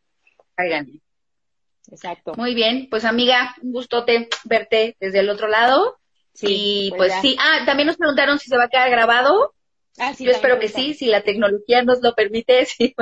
Exacto. 1.92 2.34
Muy 2.38 2.54
bien, 2.54 2.88
pues 2.90 3.06
amiga, 3.06 3.56
un 3.62 3.72
gustote 3.72 4.30
verte 4.44 4.96
desde 5.00 5.20
el 5.20 5.30
otro 5.30 5.48
lado. 5.48 5.98
Sí, 6.36 6.94
pues, 6.96 7.12
pues 7.12 7.22
sí. 7.22 7.38
Ah, 7.40 7.64
también 7.66 7.88
nos 7.88 7.98
preguntaron 7.98 8.38
si 8.40 8.50
se 8.50 8.58
va 8.58 8.66
a 8.66 8.70
quedar 8.70 8.90
grabado. 8.90 9.54
Ah, 9.98 10.14
sí, 10.14 10.26
Yo 10.26 10.32
espero 10.32 10.60
que 10.60 10.68
sí, 10.68 10.94
si 10.94 11.06
la 11.06 11.22
tecnología 11.22 11.82
nos 11.84 12.02
lo 12.02 12.14
permite. 12.14 12.66
Sí. 12.78 12.94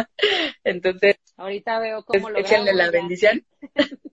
Entonces, 0.63 1.17
ahorita 1.35 1.79
veo 1.79 2.03
cómo 2.03 2.29
lo 2.29 2.37
Échenle 2.37 2.73
la 2.73 2.91
bendición. 2.91 3.45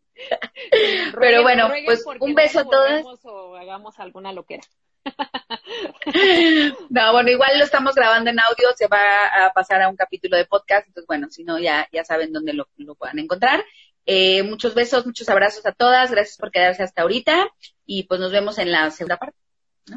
Pero 1.21 1.43
bueno, 1.43 1.71
pues 1.85 2.05
un 2.21 2.35
beso 2.35 2.61
a 2.61 2.65
todas. 2.65 3.05
O 3.25 3.57
hagamos 3.57 3.99
alguna 3.99 4.33
loquera. 4.33 4.63
no, 6.91 7.13
bueno, 7.13 7.31
igual 7.31 7.59
lo 7.59 7.65
estamos 7.65 7.95
grabando 7.95 8.31
en 8.31 8.39
audio, 8.39 8.69
se 8.77 8.87
va 8.87 9.47
a 9.47 9.53
pasar 9.53 9.81
a 9.81 9.89
un 9.89 9.97
capítulo 9.97 10.37
de 10.37 10.45
podcast, 10.45 10.87
entonces 10.87 11.07
bueno, 11.07 11.29
si 11.31 11.43
no, 11.43 11.59
ya, 11.59 11.89
ya 11.91 12.05
saben 12.05 12.35
dónde 12.35 12.53
lo, 12.53 12.69
lo 12.77 12.95
puedan 12.95 13.19
encontrar. 13.19 13.65
Eh, 14.05 14.43
muchos 14.43 14.75
besos, 14.75 15.07
muchos 15.07 15.29
abrazos 15.29 15.65
a 15.67 15.73
todas. 15.73 16.11
Gracias 16.11 16.37
por 16.37 16.51
quedarse 16.51 16.83
hasta 16.83 17.03
ahorita 17.03 17.51
y 17.93 18.05
pues 18.05 18.21
nos 18.21 18.31
vemos 18.31 18.57
en 18.59 18.71
la 18.71 18.89
segunda 18.93 19.17
parte. 19.17 19.37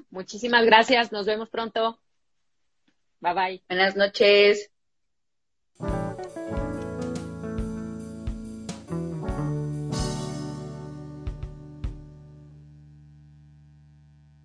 Muchísimas 0.09 0.65
gracias. 0.65 1.11
Nos 1.11 1.27
vemos 1.27 1.49
pronto. 1.49 1.99
Bye 3.19 3.33
bye. 3.35 3.63
Buenas 3.69 3.95
noches. 3.95 4.72